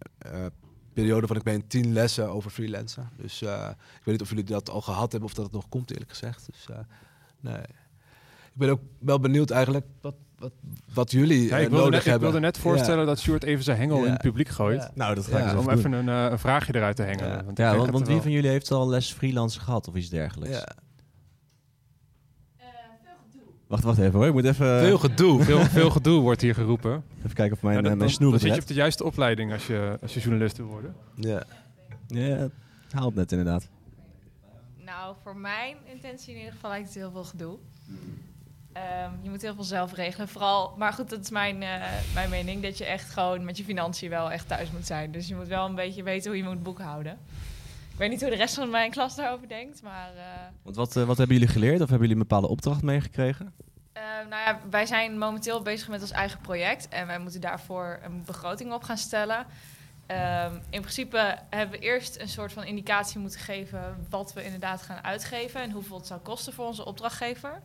[0.94, 3.10] periode van ik ben tien lessen over freelancen.
[3.18, 5.70] Dus uh, ik weet niet of jullie dat al gehad hebben of dat het nog
[5.70, 6.46] komt, eerlijk gezegd.
[6.52, 6.78] Dus uh,
[7.40, 7.62] nee.
[8.54, 10.52] Ik ben ook wel benieuwd eigenlijk wat, wat,
[10.94, 12.14] wat jullie ja, ik uh, nodig net, hebben.
[12.14, 13.06] Ik wilde net voorstellen ja.
[13.06, 14.06] dat Stuart even zijn hengel ja.
[14.06, 14.90] in het publiek gooit.
[14.94, 17.42] Nou, dat ga ik Om even een, een, vraagje eruit te.
[17.46, 20.64] Want, ja, want, want wie van jullie heeft al les freelance gehad of iets dergelijks?
[23.74, 24.28] Wacht, wacht even hoor.
[24.28, 24.80] Ik moet even...
[24.80, 25.44] Veel gedoe.
[25.44, 27.04] veel, veel gedoe wordt hier geroepen.
[27.18, 29.52] Even kijken of mijn, ja, dat, mijn snoer Dan zit je op de juiste opleiding
[29.52, 30.96] als je, als je journalist wil worden.
[31.16, 31.44] Ja.
[32.08, 32.50] Ja,
[32.92, 33.70] haalt net inderdaad.
[34.86, 37.58] Nou, voor mijn intentie in ieder geval lijkt het heel veel gedoe.
[38.74, 40.28] Ehm, je moet heel veel zelf regelen.
[40.28, 41.82] Vooral, maar goed, dat is mijn, eh,
[42.14, 42.64] mijn mening.
[42.64, 45.12] Dat je echt gewoon met je financiën wel echt thuis moet zijn.
[45.12, 47.18] Dus je moet wel een beetje weten hoe je moet boekhouden.
[47.94, 50.10] Ik weet niet hoe de rest van mijn klas daarover denkt, maar...
[50.16, 50.24] eh,
[50.64, 51.74] Want wat, eh, wat hebben jullie geleerd?
[51.82, 53.54] Of hebben jullie een bepaalde opdracht meegekregen?
[53.94, 56.88] eh, nou ja, wij zijn momenteel bezig met ons eigen project.
[56.88, 59.46] En wij moeten daarvoor een begroting op gaan stellen.
[60.06, 64.06] Ehm, in principe hebben we eerst een soort van indicatie moeten geven...
[64.10, 65.62] wat we inderdaad gaan uitgeven...
[65.62, 67.62] en hoeveel het zou kosten voor onze opdrachtgever.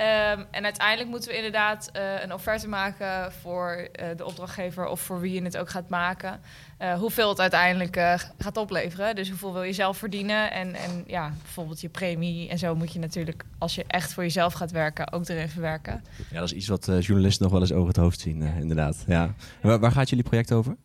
[0.00, 5.00] Ehm, en uiteindelijk moeten we inderdaad eh, een offerte maken voor eh, de opdrachtgever of
[5.00, 6.40] voor wie je het ook gaat maken.
[6.78, 7.96] Eh, hoeveel het uiteindelijk
[8.38, 9.14] gaat opleveren.
[9.14, 10.52] Dus hoeveel wil je zelf verdienen.
[10.52, 14.22] En, en ja, bijvoorbeeld je premie en zo moet je natuurlijk, als je echt voor
[14.22, 16.04] jezelf gaat werken, ook erin verwerken.
[16.30, 19.04] Ja, dat is iets wat journalisten nog wel eens over het hoofd zien, inderdaad.
[19.06, 19.34] Ja.
[19.62, 20.76] Waar, waar gaat jullie project over?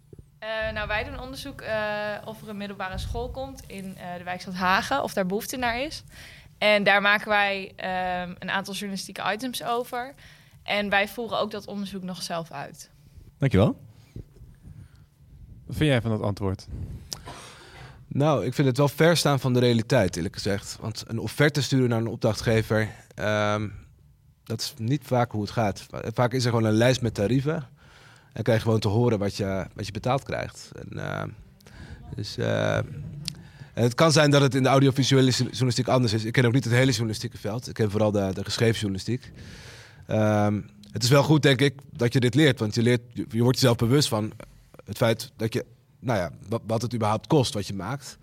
[0.76, 1.78] Nou, wij doen onderzoek eh,
[2.26, 5.82] of er een middelbare school komt in eh, de wijkstad Hagen, of daar behoefte naar
[5.82, 6.04] is.
[6.74, 10.14] En daar maken wij ehm, een aantal journalistieke items over.
[10.64, 12.90] En wij voeren ook dat onderzoek nog zelf uit.
[13.38, 13.78] Dankjewel.
[15.66, 16.68] Wat vind jij van dat antwoord?
[18.08, 20.78] Nou, ik vind het wel ver staan van de realiteit, eerlijk gezegd.
[20.80, 23.70] Want een offerte sturen naar een opdrachtgever, ehm,
[24.44, 25.86] dat is niet vaak hoe het gaat.
[25.92, 27.68] Vaak is er gewoon een lijst met tarieven.
[28.34, 30.72] En krijg je gewoon te horen wat je, wat je betaald krijgt.
[30.76, 31.30] En, ehm,
[32.16, 32.80] dus, eh,
[33.84, 36.24] het kan zijn dat het in de audiovisuele journalistiek anders is.
[36.24, 37.68] Ik ken ook niet het hele journalistieke veld.
[37.68, 39.32] Ik ken vooral de, geschreven journalistiek.
[40.08, 40.62] Ehm,
[40.92, 42.60] het is wel goed, denk ik, dat je dit leert.
[42.60, 44.32] Want je, leert, je, wordt jezelf bewust van
[44.86, 45.66] het feit dat je,
[46.00, 46.32] nou ja,
[46.66, 48.18] wat, het überhaupt kost wat je maakt.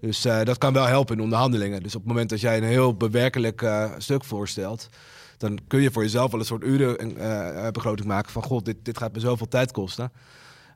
[0.00, 1.82] Dus eh, dat kan wel helpen in onderhandelingen.
[1.82, 4.88] Dus op het moment dat jij een heel bewerkelijk eh, stuk voorstelt,
[5.38, 9.12] dan kun je voor jezelf wel een soort urenbegroting maken van, god, dit, dit gaat
[9.12, 10.12] me zoveel tijd kosten.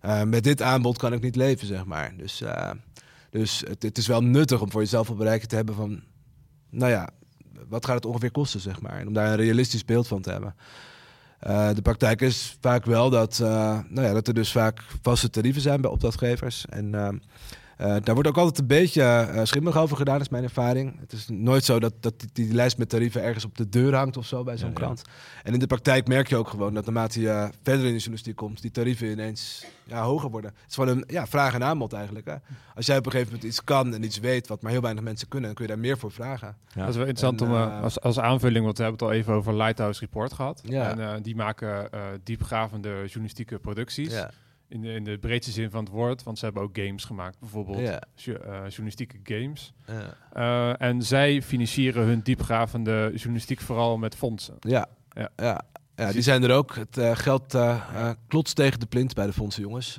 [0.04, 2.12] Eh, met dit aanbod kan ik niet leven, zeg maar.
[2.16, 2.70] Dus, eh,
[3.40, 6.02] dus het, het is wel nuttig om voor jezelf op bereiken te hebben van,
[6.70, 7.08] nou ja,
[7.68, 8.98] wat gaat het ongeveer kosten, zeg maar.
[8.98, 10.54] En om daar een realistisch beeld van te hebben.
[11.38, 15.30] Eh, de praktijk is vaak wel dat, eh, nou ja, dat er dus vaak vaste
[15.30, 16.66] tarieven zijn bij opdrachtgevers.
[16.66, 17.20] En
[17.76, 21.00] eh, daar wordt ook altijd een beetje eh, schimmig over gedaan, is mijn ervaring.
[21.00, 23.94] Het is nooit zo dat, dat die, die lijst met tarieven ergens op de deur
[23.94, 24.80] hangt of zo bij zo'n Ja, ja.
[24.80, 25.02] krant.
[25.42, 28.36] En in de praktijk merk je ook gewoon dat naarmate je verder in de journalistiek
[28.36, 30.50] komt, die tarieven ineens ja, hoger worden.
[30.50, 32.26] Het is gewoon een ja, vraag en aanbod eigenlijk.
[32.26, 32.34] Hè?
[32.74, 35.04] Als jij op een gegeven moment iets kan en iets weet wat maar heel weinig
[35.04, 36.56] mensen kunnen, dan kun je daar meer voor vragen.
[36.74, 36.80] Ja.
[36.80, 39.20] Dat is wel interessant En, om eh, als, als aanvulling, want we hebben het al
[39.20, 40.60] even over Lighthouse Report gehad.
[40.64, 40.90] Ja.
[40.90, 44.14] En eh, die maken eh, diepgravende journalistieke producties.
[44.68, 47.38] In, de, in de breedste zin van het woord, want ze hebben ook games gemaakt,
[47.40, 47.78] bijvoorbeeld
[48.14, 49.72] jo- eh, journalistieke games.
[50.32, 54.54] Eh, en zij financieren hun diepgravende journalistiek vooral met fondsen.
[54.60, 55.28] Ja, Ja.
[55.36, 55.60] ja.
[55.96, 56.12] ja.
[56.12, 56.74] die zijn er ook.
[56.74, 59.96] Het eh, geld eh klotst tegen de plint bij de fondsen, jongens.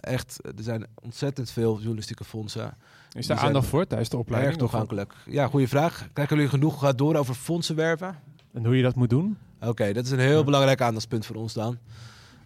[0.00, 2.76] Echt, er zijn ontzettend veel journalistieke fondsen.
[3.12, 4.52] Is daar aandacht voor tijdens de opleiding?
[4.52, 5.14] Erg toegankelijk.
[5.26, 6.08] Ja, goede vraag.
[6.12, 8.16] Krijgen jullie genoeg door over fondsen werven?
[8.52, 9.38] En hoe je dat moet doen?
[9.60, 10.44] Oké, dat is een heel Ja.
[10.44, 11.78] belangrijk aandachtspunt voor ons dan.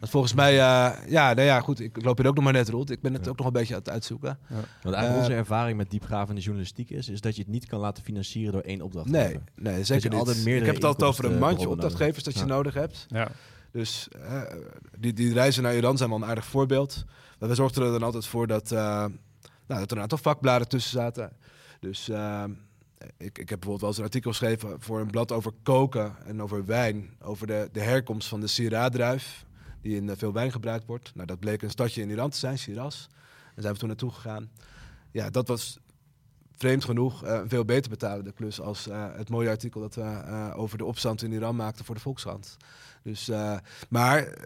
[0.03, 2.69] Want volgens mij, eh, ja, nou ja, goed, ik loop hier ook nog maar net
[2.69, 2.91] rond.
[2.91, 3.31] Ik ben het Ja.
[3.31, 4.39] ook nog een beetje aan het uitzoeken.
[4.49, 7.81] Want eigenlijk Eh, onze ervaring met diepgravende journalistiek is, is dat je het niet kan
[7.81, 9.29] laten financieren door één opdrachtgever.
[9.31, 10.19] Nee, nee, je zeker niet.
[10.19, 12.55] altijd Ik meerdere heb het altijd over een mandje inkomstenbronnen opdrachtgevers dat je Ja.
[12.55, 13.07] nodig hebt.
[13.09, 13.29] Ja.
[13.73, 14.43] Dus eh,
[14.99, 17.05] die, die reizen naar Iran zijn wel een aardig voorbeeld.
[17.39, 18.79] Maar we zorgden er dan altijd voor dat, eh,
[19.67, 21.33] nou, dat er een aantal vakbladen tussen zaten.
[21.81, 22.45] Dus eh,
[22.99, 26.43] ik, ik heb bijvoorbeeld wel eens een artikel geschreven voor een blad over koken en
[26.43, 27.11] over wijn.
[27.21, 29.45] Over de, de herkomst van de Syrah-druif,
[29.83, 31.13] die in eh, veel wijn gebruikt wordt.
[31.15, 33.07] Nou, dat bleek een stadje in Iran te zijn, Shiraz.
[33.09, 34.51] Daar zijn we toen naartoe gegaan.
[35.11, 35.79] Ja, dat was
[36.57, 40.53] vreemd genoeg eh, een veel beter betalende klus als eh, het mooie artikel dat we
[40.57, 42.57] over de opstand in Iran maakten voor de Volkskrant.
[43.03, 43.31] Dus,
[43.89, 44.39] maar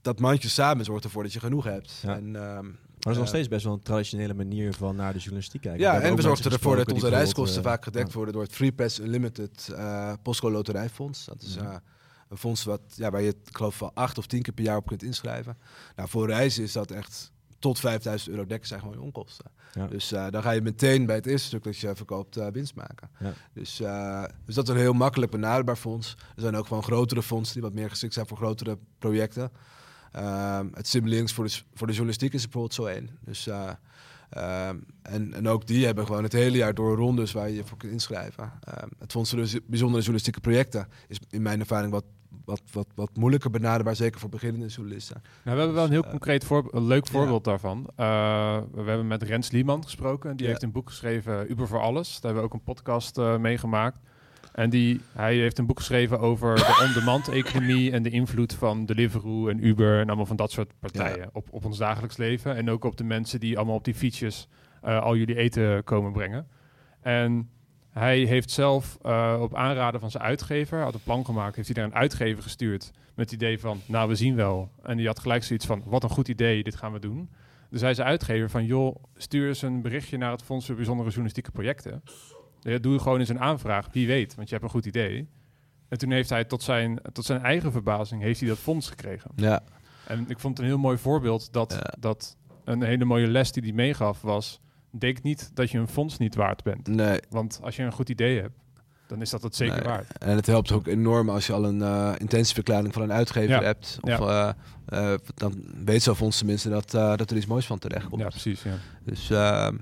[0.00, 2.00] dat mandje samen zorgt ervoor dat je genoeg hebt.
[2.02, 2.16] Ja.
[2.16, 5.18] En, ehm, Maar dat is nog steeds best wel een traditionele manier van naar de
[5.18, 5.80] journalistiek kijken.
[5.80, 9.00] ja, en we zorgden ervoor dat onze reiskosten vaak gedekt worden door het Free Pass
[9.00, 11.24] Unlimited eh Postco Loterijfonds.
[11.24, 11.82] Dat is Ja.
[12.28, 14.76] Een fonds wat, ja, waar je ik geloof wel acht of tien keer per jaar
[14.76, 15.58] op kunt inschrijven.
[15.96, 19.50] Nou, voor reizen is dat echt tot 5000 euro dekken zijn gewoon je onkosten.
[19.72, 19.86] Ja.
[19.86, 22.74] Dus eh, dan ga je meteen bij het eerste stuk dat je verkoopt eh, winst
[22.74, 23.10] maken.
[23.18, 23.32] Ja.
[23.52, 26.16] Dus, eh, dus dat is een heel makkelijk benaderbaar fonds.
[26.34, 29.50] Er zijn ook gewoon grotere fondsen die wat meer geschikt zijn voor grotere projecten.
[30.12, 33.18] Ehm, het Simlinks voor de, voor de journalistiek is er bijvoorbeeld zo één.
[33.20, 33.70] Dus, eh,
[34.30, 37.64] ehm, en, en ook die hebben gewoon het hele jaar door rondes waar je je
[37.64, 38.52] voor kunt inschrijven.
[38.60, 42.04] Ehm, het Fonds voor de Bijzondere Journalistieke Projecten is in mijn ervaring wat,
[42.48, 45.22] wat, wat, wat moeilijker benaderbaar, zeker voor beginnende journalisten.
[45.22, 47.12] Nou, we hebben wel een heel eh, concreet voorbeeld, een leuk ja.
[47.12, 47.78] voorbeeld daarvan.
[47.78, 50.36] Uh, we hebben met Rens Lieman gesproken.
[50.36, 50.50] Die Ja.
[50.52, 52.12] heeft een boek geschreven, Uber voor Alles.
[52.12, 53.98] Daar hebben we ook een podcast uh, meegemaakt.
[54.52, 59.48] En die, hij heeft een boek geschreven over de on-demand-economie en de invloed van Deliveroo
[59.48, 61.28] en Uber en allemaal van dat soort partijen Ja.
[61.32, 62.56] op, op ons dagelijks leven.
[62.56, 64.48] En ook op de mensen die allemaal op die fietsjes
[64.82, 66.46] al jullie eten komen brengen.
[67.00, 67.50] En
[67.98, 71.76] hij heeft zelf uh, op aanraden van zijn uitgever, had een plan gemaakt, heeft hij
[71.76, 74.70] naar een uitgever gestuurd met het idee van, nou we zien wel.
[74.82, 77.30] En die had gelijk zoiets van, wat een goed idee, dit gaan we doen.
[77.70, 81.08] Dus hij is uitgever van, joh, stuur eens een berichtje naar het Fonds voor Bijzondere
[81.08, 82.02] Journalistieke Projecten.
[82.80, 85.28] Doe gewoon eens een aanvraag, wie weet, want je hebt een goed idee.
[85.88, 89.30] En toen heeft hij tot zijn, tot zijn eigen verbazing heeft hij dat fonds gekregen.
[89.36, 89.62] Ja.
[90.06, 93.62] En ik vond het een heel mooi voorbeeld dat, dat een hele mooie les die
[93.62, 94.60] hij meegaf was...
[94.90, 96.86] denk niet dat je een fonds niet waard bent.
[96.86, 97.20] Nee.
[97.30, 98.58] Want als je een goed idee hebt,
[99.06, 100.18] dan is dat het zeker waard.
[100.18, 103.98] En het helpt ook enorm als je al een uh, intentieverklaring van een uitgever hebt.
[104.00, 104.56] Of, ja.
[104.92, 108.22] uh, uh, dan weet zo'n fonds tenminste dat, dat er iets moois van terecht komt.
[108.22, 108.62] Ja, precies.
[108.62, 108.74] Ja.
[109.04, 109.76] Dus, ehm,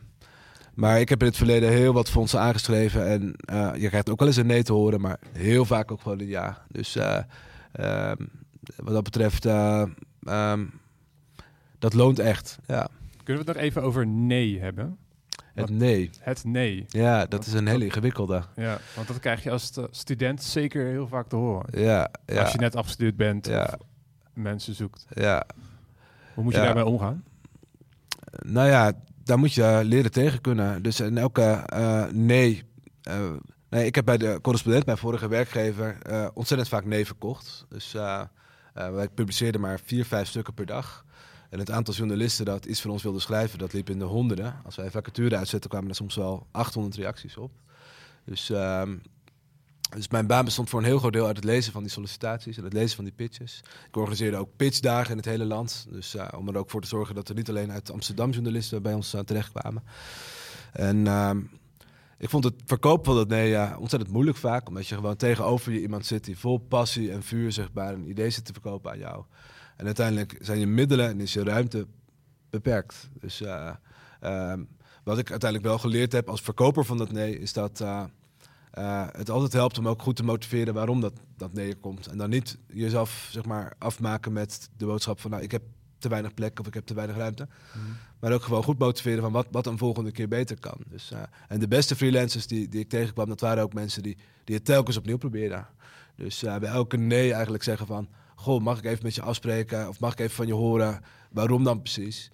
[0.75, 3.07] maar ik heb in het verleden heel wat fondsen aangeschreven.
[3.07, 3.23] En
[3.81, 6.27] je krijgt ook wel eens een nee te horen, maar heel vaak ook gewoon een
[6.27, 6.65] ja.
[6.69, 8.17] Dus ehm,
[8.77, 10.81] wat dat betreft, um,
[11.79, 12.59] dat loont echt.
[12.67, 12.89] Ja.
[13.27, 14.99] Kunnen we het nog even over nee hebben?
[15.55, 16.11] Het nee.
[16.21, 16.85] Het nee.
[16.89, 18.43] Ja, dat is een hele ingewikkelde.
[18.57, 21.81] Ja, want dat krijg je als student zeker heel vaak te horen.
[21.81, 22.43] Ja, ja.
[22.43, 23.63] Als je net afgestudeerd bent ja.
[23.63, 23.87] of
[24.33, 25.07] mensen zoekt.
[25.09, 25.47] Ja.
[26.35, 27.25] Hoe moet je daarmee omgaan?
[28.43, 28.93] Nou ja,
[29.25, 30.83] daar moet je leren tegen kunnen.
[30.83, 32.63] Dus in elke uh, nee...
[33.09, 33.31] Uh,
[33.69, 37.67] nee, ik heb bij de correspondent, mijn vorige werkgever, uh, ontzettend vaak nee verkocht.
[37.69, 37.93] Dus
[38.73, 41.05] wij publiceerden maar vier, vijf stukken per dag.
[41.51, 44.55] En het aantal journalisten dat iets van ons wilde schrijven, dat liep in de honderden.
[44.65, 47.51] Als wij vacature uitzetten, kwamen er soms wel 800 reacties op.
[48.25, 49.03] Dus, um,
[49.91, 52.57] dus mijn baan bestond voor een heel groot deel uit het lezen van die sollicitaties
[52.57, 53.63] en het lezen van die pitches.
[53.89, 55.87] Ik organiseerde ook pitchdagen in het hele land.
[55.91, 58.83] Dus uh, om er ook voor te zorgen dat er niet alleen uit Amsterdam journalisten
[58.83, 59.83] bij ons uh, terechtkwamen.
[60.73, 61.51] En um,
[62.19, 64.69] ik vond het verkopen van dat nee ja, ontzettend moeilijk vaak.
[64.69, 68.31] Omdat je gewoon tegenover je iemand zit die vol passie en vuur maar, een idee
[68.31, 69.25] zit te verkopen aan jou.
[69.77, 71.87] En uiteindelijk zijn je middelen en is je ruimte
[72.51, 73.09] beperkt.
[73.21, 73.71] Dus uh,
[74.23, 74.53] uh,
[75.05, 78.05] wat ik uiteindelijk wel geleerd heb als verkoper van dat nee, is dat uh,
[79.13, 82.07] het altijd helpt om ook goed te motiveren waarom dat, dat nee komt.
[82.07, 85.63] En dan niet jezelf zeg maar, afmaken met de boodschap van nou, ik heb
[85.99, 87.49] te weinig plek of ik heb te weinig ruimte.
[87.73, 87.85] Mhm.
[88.21, 90.79] Maar ook gewoon goed motiveren van wat, wat een volgende keer beter kan.
[90.89, 91.13] Dus,
[91.49, 94.65] en de beste freelancers die, die ik tegenkwam, dat waren ook mensen die, die het
[94.65, 95.67] telkens opnieuw probeerden.
[96.17, 99.89] Dus bij elke nee eigenlijk zeggen van goh, mag ik even met je afspreken?
[99.89, 101.01] Of mag ik even van je horen?
[101.31, 102.31] Waarom dan precies?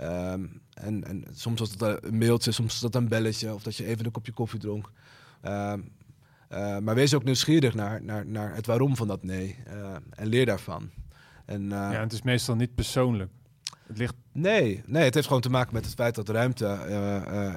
[0.00, 3.54] Um, en, en soms was dat een mailtje, soms was dat een belletje.
[3.54, 4.90] Of dat je even een kopje koffie dronk.
[5.42, 5.92] Um,
[6.50, 9.56] uh, maar wees ook nieuwsgierig naar, naar, naar het waarom van dat nee.
[9.68, 10.90] Uh, en leer daarvan.
[11.44, 13.30] En, uh, ja, het is meestal niet persoonlijk.
[13.86, 14.14] Het ligt...
[14.32, 16.66] Nee, nee, het heeft gewoon te maken met het feit dat ruimte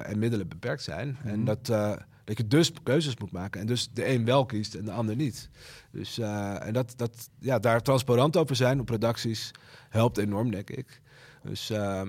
[0.02, 1.08] en middelen beperkt zijn.
[1.08, 1.30] Mm -hmm.
[1.30, 1.68] En dat
[2.28, 3.60] dat je dus keuzes moet maken.
[3.60, 5.48] En dus de een wel kiest en de ander niet.
[5.90, 9.50] Dus uh, en dat, dat, ja, daar transparant over zijn op redacties
[9.88, 11.00] helpt enorm, denk ik.
[11.42, 12.02] Dus, uh,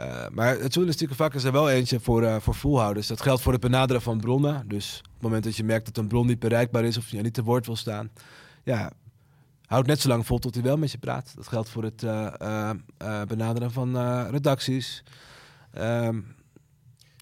[0.00, 3.06] uh, maar het journalistieke vak is er wel eentje voor, uh, voor volhouders.
[3.06, 4.68] Dat geldt voor het benaderen van bronnen.
[4.68, 7.20] Dus op het moment dat je merkt dat een bron niet bereikbaar is of je
[7.20, 8.10] niet te woord wil staan,
[8.62, 8.92] ja,
[9.66, 11.32] houd net zo lang vol tot hij wel met je praat.
[11.36, 12.00] Dat geldt voor het
[13.28, 13.96] benaderen van
[14.30, 15.02] redacties.
[15.78, 16.34] Um,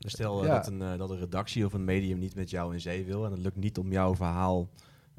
[0.03, 0.55] dus stel ja.
[0.55, 3.25] dat, een, uh, dat een redactie of een medium niet met jou in zee wil
[3.25, 4.69] en het lukt niet om jouw verhaal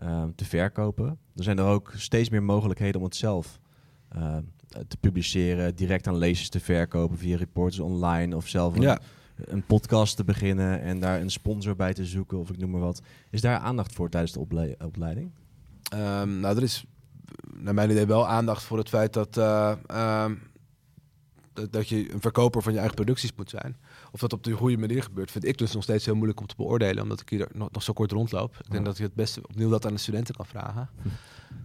[0.04, 1.06] uh, te verkopen.
[1.34, 3.60] Dan zijn er ook steeds meer mogelijkheden om het zelf
[4.16, 4.38] uh,
[4.88, 9.00] te publiceren, direct aan lezers te verkopen via reporters online of zelf een, ja.
[9.36, 12.82] een, podcast te beginnen en daar een sponsor bij te zoeken of ik noem maar
[12.82, 13.02] wat.
[13.30, 15.32] Is daar aandacht voor tijdens de ople opleiding?
[15.94, 16.86] Um, nou, er is
[17.58, 20.42] naar mijn idee wel aandacht voor het feit dat, um,
[21.54, 23.78] dat, dat je een verkoper van je eigen producties moet zijn.
[24.12, 26.48] Of dat op de goede manier gebeurt, vind ik dus nog steeds heel moeilijk om
[26.48, 28.56] te beoordelen, omdat ik hier nog, nog zo kort rondloop.
[28.66, 30.90] Ik denk dat je het beste opnieuw dat aan de studenten kan vragen.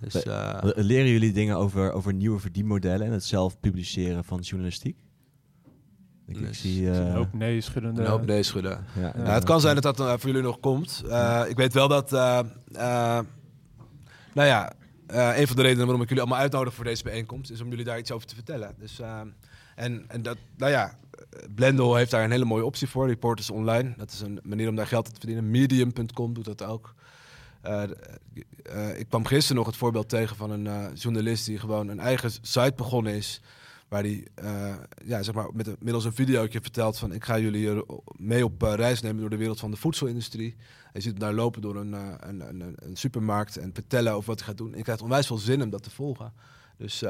[0.01, 4.97] Dus, uh, Leren jullie dingen over, over nieuwe verdienmodellen en het zelf publiceren van journalistiek?
[6.27, 7.99] Ik, dus, zie uh, een hoop nee schudden.
[7.99, 8.85] Een hoop nee schudden.
[8.97, 11.03] Ja, ja, het kan zijn dat dat uh, voor jullie nog komt.
[11.07, 13.27] Uh, ik weet wel dat, nou
[14.35, 14.73] ja,
[15.07, 17.85] een van de redenen waarom ik jullie allemaal uitnodig voor deze bijeenkomst is om jullie
[17.85, 18.75] daar iets over te vertellen.
[18.79, 19.01] Dus,
[19.79, 20.99] en, en dat, nou ja,
[21.55, 23.95] Blendel heeft daar een hele mooie optie voor, Reporters Online.
[23.97, 25.51] Dat is een manier om daar geld te verdienen.
[25.51, 26.95] Medium.com doet dat ook.
[27.67, 27.83] Uh,
[28.75, 32.01] uh, ik kwam gisteren nog het voorbeeld tegen van een uh, journalist die gewoon een
[32.01, 33.41] eigen site begonnen is.
[33.89, 34.27] Waar hij
[35.05, 37.85] ja, zeg maar met middels een videootje vertelt van ik ga jullie
[38.17, 40.57] mee op reis nemen door de wereld van de voedselindustrie.
[40.93, 44.57] Je ziet daar lopen door een, een, een, supermarkt en vertellen over wat hij gaat
[44.57, 44.73] doen.
[44.73, 46.33] En ik krijg onwijs veel zin om dat te volgen.
[46.77, 47.03] Dus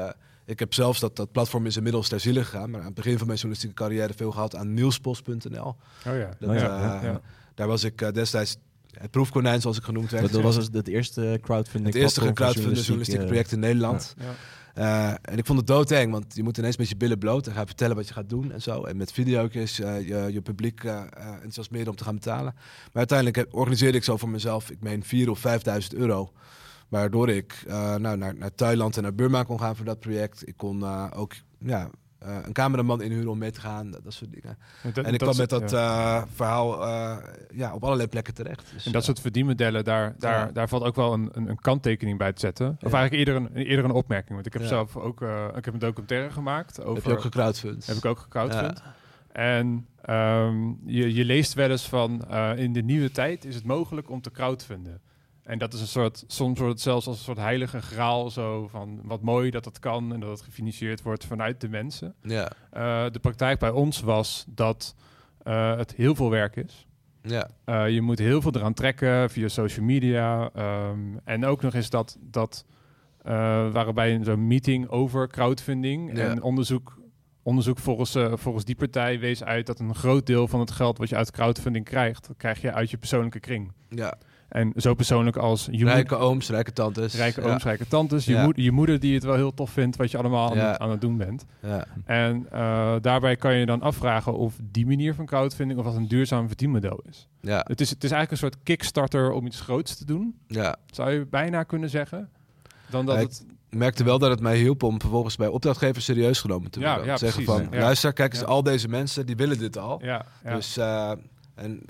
[0.49, 2.69] ik heb zelfs dat, dat platform is inmiddels ter ziele gegaan.
[2.69, 5.67] Maar aan het begin van mijn journalistieke carrière veel gehad aan nieuwspost.nl.
[5.67, 6.29] Oh ja.
[6.39, 7.15] Dat, oh ja, uh,
[7.55, 8.57] Daar was ik uh, destijds
[8.91, 10.31] het proefkonijn, zoals ik genoemd werd.
[10.31, 14.15] Dat, was het eerste crowdfunding Het eerste crowdfunding journalistieke project in Nederland.
[14.73, 17.53] Eh, en ik vond het doodeng, want je moet ineens met je billen bloot en
[17.53, 18.83] gaan vertellen wat je gaat doen en zo.
[18.83, 21.01] En met video's uh, je, je publiek uh,
[21.33, 22.53] enthousiasmeren om te gaan betalen.
[22.53, 26.31] Maar uiteindelijk heb, organiseerde ik zo voor mezelf, ik meen 4.000 of 5.000 euro.
[26.89, 30.47] Waardoor ik nou, naar, naar Thailand en naar Burma kon gaan voor dat project.
[30.47, 31.89] Ik kon ook ja,
[32.23, 34.57] uh, een cameraman inhuren om mee te gaan, dat, soort dingen.
[34.83, 37.17] En, en ik kwam met dat uh, verhaal uh,
[37.53, 38.71] ja, op allerlei plekken terecht.
[38.73, 40.51] Dus, en dat soort verdienmodellen, daar, daar, ja.
[40.51, 42.77] daar valt ook wel een, een, een, kanttekening bij te zetten.
[42.81, 44.33] Of eigenlijk eerder een, eerder een opmerking.
[44.33, 45.21] Want ik heb zelf ook
[45.55, 46.81] ik heb een documentaire gemaakt.
[46.81, 47.85] Over, heb je ook gecrowdfund?
[47.85, 48.81] Heb ik ook gecrowdfund.
[49.31, 54.09] En um, je, je leest wel eens van in de nieuwe tijd is het mogelijk
[54.09, 55.01] om te crowdfunden.
[55.49, 58.67] En dat is een soort, soms wordt het zelfs als een soort heilige graal zo
[58.67, 62.15] van wat mooi dat dat kan en dat het gefinancierd wordt vanuit de mensen.
[62.21, 62.51] Ja.
[62.73, 64.95] Uh, de praktijk bij ons was dat
[65.43, 66.87] uh, het heel veel werk is.
[67.21, 67.49] Ja.
[67.65, 70.51] Uh, je moet heel veel eraan trekken via social media.
[70.89, 72.65] Um, en ook nog eens dat, dat
[73.71, 76.29] waren bij zo'n meeting over crowdfunding ja.
[76.29, 76.97] en onderzoek.
[77.43, 81.09] Onderzoek volgens, volgens die partij wees uit dat een groot deel van het geld wat
[81.09, 83.71] je uit crowdfunding krijgt, dat krijg je uit je persoonlijke kring.
[83.89, 84.17] Ja.
[84.49, 85.67] En zo persoonlijk als...
[85.71, 87.15] Je rijke ooms, rijke tantes.
[87.15, 88.25] Rijke ooms, rijke tantes.
[88.25, 90.89] Je, moeder, je moeder die het wel heel tof vindt wat je allemaal aan, aan
[90.89, 91.45] het doen bent.
[91.61, 91.85] Ja.
[92.05, 96.07] En uh, daarbij kan je dan afvragen of die manier van crowdfunding of wat een
[96.07, 97.27] duurzaam verdienmodel is.
[97.41, 97.65] Ja.
[97.67, 97.89] Het, is.
[97.89, 100.35] het is eigenlijk een soort kickstarter om iets groots te doen.
[100.47, 100.75] Ja.
[100.91, 102.29] Zou je bijna kunnen zeggen.
[102.89, 103.45] Dan dat het...
[103.69, 106.99] Ik merkte wel dat het mij hielp om vervolgens bij opdrachtgevers serieus genomen te worden.
[106.99, 109.99] Ja, ja, zeggen precies, van, luister, kijk eens, al deze mensen, die willen dit al.
[110.03, 111.11] Ja, Dus, uh,
[111.55, 111.81] en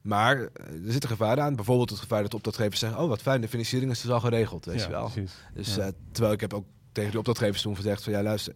[0.00, 0.50] maar er
[0.92, 1.56] zit een gevaar aan.
[1.56, 3.00] Bijvoorbeeld het gevaar dat opdrachtgevers zeggen...
[3.00, 5.10] oh, wat fijn, de financiering is dus al geregeld, weet ja, je wel.
[5.10, 5.32] Precies.
[5.54, 5.86] Dus ja.
[5.86, 8.12] uh, terwijl ik heb ook tegen de opdrachtgevers toen gezegd van...
[8.12, 8.54] ja, luister,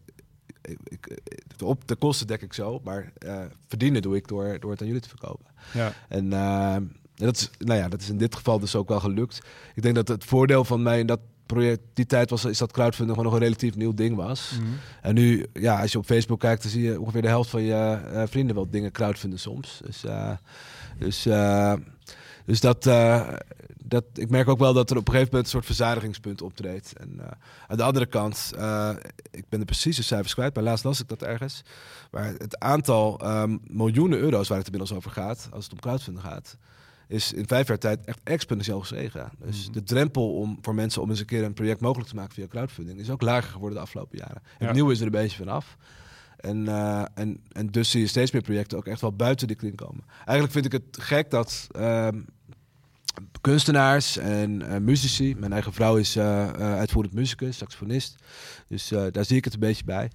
[0.62, 1.20] ik, ik,
[1.56, 4.80] de, op, de kosten dek ik zo, maar uh, verdienen doe ik door, door het
[4.80, 5.46] aan jullie te verkopen.
[5.72, 5.92] Ja.
[6.08, 6.76] En uh,
[7.14, 9.40] dat, is, nou ja, dat is in dit geval dus ook wel gelukt.
[9.74, 12.72] Ik denk dat het voordeel van mij in dat project, die tijd was, is dat
[12.72, 14.50] crowdfunding gewoon nog een relatief nieuw ding was.
[14.52, 14.78] Mm -hmm.
[15.02, 17.62] En nu, ja, als je op Facebook kijkt, dan zie je ongeveer de helft van
[17.62, 19.80] je uh, vrienden wel dingen crowdfunden soms.
[19.84, 20.30] Dus, uh,
[20.98, 21.72] dus, uh,
[22.46, 22.82] dus dat,
[23.84, 26.92] dat, ik merk ook wel dat er op een gegeven moment een soort verzadigingspunt optreedt.
[26.96, 27.20] En
[27.66, 28.52] aan de andere kant,
[29.30, 31.62] ik ben de precieze cijfers kwijt, maar laatst las ik dat ergens.
[32.10, 36.26] Maar het aantal um, miljoenen euro's waar het inmiddels over gaat, als het om crowdfunding
[36.26, 36.56] gaat,
[37.08, 39.30] is in vijf jaar tijd echt exponentieel gestegen.
[39.38, 39.72] Dus mm -hmm.
[39.72, 42.46] de drempel om, voor mensen om eens een keer een project mogelijk te maken via
[42.46, 44.42] crowdfunding is ook lager geworden de afgelopen jaren.
[44.58, 44.66] Ja.
[44.66, 45.76] Het nieuwe is er een beetje vanaf.
[46.44, 49.56] En, uh, en, en dus zie je steeds meer projecten ook echt wel buiten die
[49.56, 50.04] kring komen.
[50.16, 52.08] Eigenlijk vind ik het gek dat uh,
[53.40, 55.34] kunstenaars en uh, muzici...
[55.38, 58.16] Mijn eigen vrouw is uh, uitvoerend muzikus, saxofonist.
[58.68, 60.10] Dus daar zie ik het een beetje bij.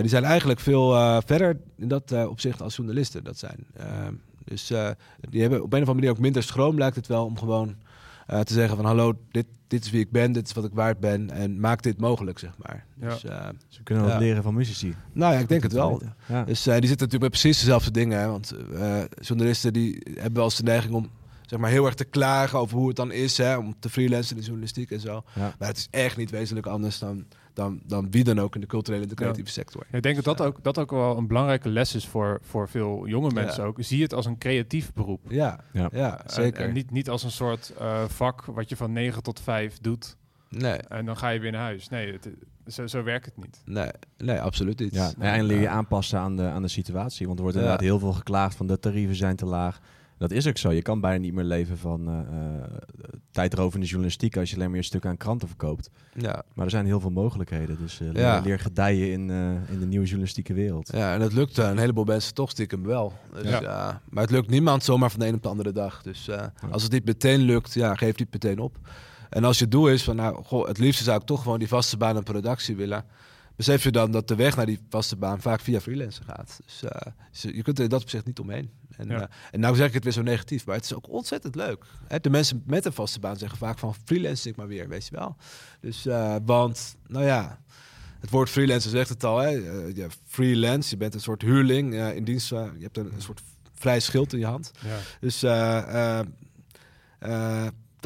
[0.00, 3.66] die zijn eigenlijk veel verder in dat opzicht als journalisten dat zijn.
[4.46, 4.90] Dus uh,
[5.30, 7.74] die hebben op een of andere manier ook minder schroom, lijkt het wel, om gewoon
[8.30, 10.74] uh, te zeggen van hallo, dit, dit is wie ik ben, dit is wat ik
[10.74, 12.84] waard ben en maak dit mogelijk, zeg maar.
[13.00, 13.08] Ja.
[13.08, 14.18] Dus, uh, Ze kunnen wat ja.
[14.18, 14.94] leren van muzici.
[15.12, 16.02] Nou ja, ik denk het wel.
[16.28, 16.44] Ja.
[16.44, 18.54] Dus die zitten natuurlijk met precies dezelfde dingen, hè, want
[19.20, 21.10] journalisten die hebben wel eens de neiging om
[21.46, 24.30] zeg maar heel erg te klagen over hoe het dan is, hè, om te freelancen
[24.30, 25.24] in de journalistiek en zo.
[25.34, 27.24] Maar het is echt niet wezenlijk anders dan
[27.56, 29.54] dan, dan wie dan ook in de culturele en de creatieve ja.
[29.54, 29.86] sector.
[29.90, 32.68] Ja, ik denk dat dat ook, dat ook wel een belangrijke les is voor, voor
[32.68, 33.68] veel jonge mensen ja.
[33.68, 33.76] ook.
[33.80, 35.20] Zie het als een creatief beroep.
[35.28, 35.88] Ja, ja.
[35.92, 36.60] ja zeker.
[36.60, 39.78] En, en, niet, niet als een soort uh, vak wat je van 9 tot 5
[39.78, 40.16] doet.
[40.48, 40.76] Nee.
[40.76, 41.88] En dan ga je weer naar huis.
[41.88, 42.28] Nee, het,
[42.66, 43.62] zo, zo werkt het niet.
[43.64, 44.94] Nee, nee absoluut niet.
[44.94, 47.26] Ja, en leer je aanpassen aan de, aan de situatie.
[47.26, 49.80] Want er wordt inderdaad heel veel geklaagd van de tarieven zijn te laag.
[50.18, 50.72] Dat is ook zo.
[50.72, 52.18] Je kan bijna niet meer leven van uh,
[53.30, 55.90] tijdrovende journalistiek als je alleen maar je stuk aan kranten verkoopt.
[56.14, 56.42] Ja.
[56.54, 57.78] Maar er zijn heel veel mogelijkheden.
[57.78, 58.40] Dus uh, leer, ja.
[58.40, 59.30] leer, gedijen in,
[59.70, 60.90] in de nieuwe journalistieke wereld.
[60.92, 63.12] Ja, en het lukt een heleboel mensen toch stiekem wel.
[63.32, 64.00] Dus, ja.
[64.08, 66.02] maar het lukt niemand zomaar van de een op de andere dag.
[66.02, 66.30] Dus
[66.70, 68.78] als het niet meteen lukt, ja, geef niet meteen op.
[69.30, 71.68] En als je doel is van, nou, goh, het liefste zou ik toch gewoon die
[71.68, 73.04] vaste baan en productie willen
[73.56, 76.60] besef je dan dat de weg naar die vaste baan vaak via freelancer gaat.
[76.64, 78.70] Dus, uh, je kunt er in dat opzicht niet omheen.
[78.96, 79.20] En, ja.
[79.20, 81.84] uh, en nou zeg ik het weer zo negatief, maar het is ook ontzettend leuk.
[82.08, 82.20] Hè?
[82.20, 85.16] De mensen met een vaste baan zeggen vaak van freelance ik maar weer, weet je
[85.16, 85.36] wel.
[85.80, 87.60] Dus, uh, want, nou ja,
[88.20, 89.38] het woord freelancer zegt het al.
[89.38, 89.48] Hè?
[89.94, 92.48] ja, freelance, je bent een soort huurling in dienst.
[92.48, 93.42] je hebt een, een, soort
[93.74, 94.70] vrij schild in je hand.
[94.82, 94.98] Ja.
[95.20, 95.40] Dus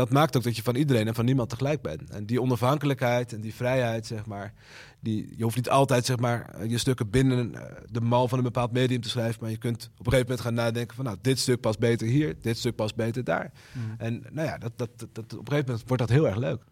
[0.00, 2.10] dat maakt ook dat je van iedereen en van niemand tegelijk bent.
[2.10, 4.52] En die onafhankelijkheid en die vrijheid, zeg maar,
[5.00, 7.52] die, je hoeft niet altijd zeg maar, je stukken binnen
[7.90, 10.40] de mal van een bepaald medium te schrijven, maar je kunt op een gegeven moment
[10.40, 13.52] gaan nadenken van, nou, dit stuk past beter hier, dit stuk past beter daar.
[13.72, 13.94] Mm.
[13.98, 16.36] En nou ja, dat, dat, dat, dat, op een gegeven moment wordt dat heel erg
[16.36, 16.62] leuk.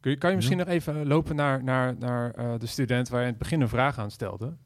[0.00, 3.20] Kun je, kan je misschien nog even lopen naar, naar, naar uh, de student waar
[3.20, 4.56] je in het begin een vraag aan stelde?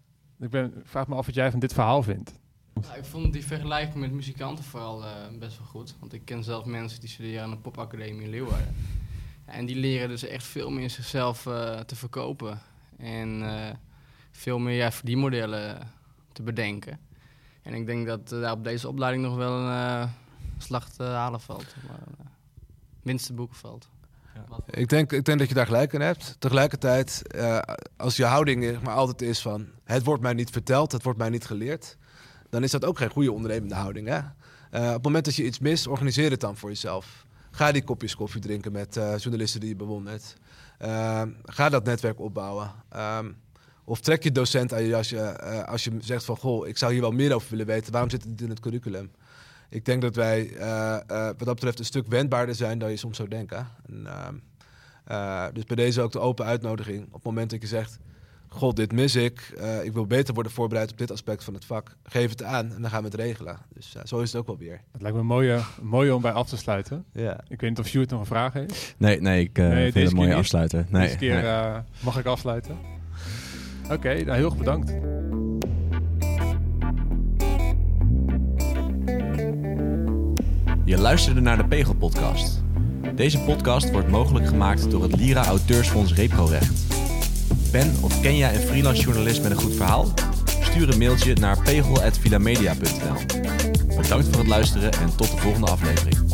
[0.40, 2.39] Ik ben, vraag me af wat jij van dit verhaal vindt.
[2.82, 5.08] Ja, ik vond die vergelijking met muzikanten vooral uh,
[5.38, 5.94] best wel goed.
[5.98, 8.74] Want ik ken zelf mensen die studeren aan de popacademie in Leeuwarden.
[9.44, 12.60] En die leren dus echt veel meer zichzelf uh, te verkopen.
[12.96, 13.68] En uh,
[14.30, 15.90] veel meer ja, verdienmodellen
[16.32, 16.98] te bedenken.
[17.62, 20.10] En ik denk dat uh, op deze opleiding nog wel een
[20.58, 21.74] slag te halen valt.
[21.88, 22.26] Maar,
[23.02, 23.88] winst te boeken valt.
[24.34, 24.44] Ja.
[24.70, 26.36] Ik, denk, ik denk dat je daar gelijk in hebt.
[26.38, 27.22] Tegelijkertijd,
[27.96, 29.68] als je houding maar altijd is van...
[29.84, 31.96] het wordt mij niet verteld, het wordt mij niet geleerd...
[32.50, 34.08] dan is dat ook geen goede ondernemende houding.
[34.08, 34.18] Hè?
[34.72, 37.26] op het moment dat je iets mist, organiseer het dan voor jezelf.
[37.50, 40.36] Ga die kopjes koffie drinken met uh, journalisten die je bewondert.
[40.82, 42.70] Uh, ga dat netwerk opbouwen.
[42.96, 43.36] Um,
[43.84, 46.36] of trek je docent aan je jasje als je zegt van...
[46.36, 47.92] goh, ik zou hier wel meer over willen weten.
[47.92, 49.10] Waarom zit het in het curriculum?
[49.68, 50.56] Ik denk dat wij
[51.06, 53.68] wat dat betreft een stuk wendbaarder zijn dan je soms zou denken.
[53.86, 54.06] En,
[55.04, 57.06] ehm, dus bij deze ook de open uitnodiging.
[57.06, 57.98] Op het moment dat je zegt
[58.50, 59.52] god, dit mis ik.
[59.58, 61.96] Uh, ik wil beter worden voorbereid op dit aspect van het vak.
[62.02, 63.58] Geef het aan en dan gaan we het regelen.
[63.74, 64.80] Dus uh, zo is het ook wel weer.
[64.92, 67.04] Het lijkt me mooi, mooi om bij af te sluiten.
[67.12, 67.40] Ja.
[67.48, 68.94] Ik weet niet of Sjoerd nog een vraag heeft.
[68.96, 70.86] Nee, nee ik uh, nee, vind het mooi afsluiten.
[70.90, 71.82] Nee, deze keer nee.
[72.00, 72.78] mag ik afsluiten.
[73.84, 74.92] Oké, okay, nou heel erg bedankt.
[80.84, 82.62] Je luisterde naar de Pegel podcast.
[83.14, 86.99] Deze podcast wordt mogelijk gemaakt door het Lira Auteursfonds Reprorecht.
[87.72, 90.12] Ben of ken jij een freelance journalist met een goed verhaal?
[90.60, 93.40] Stuur een mailtje naar pegel.vilamedia.nl
[93.96, 96.29] Bedankt voor het luisteren en tot de volgende aflevering.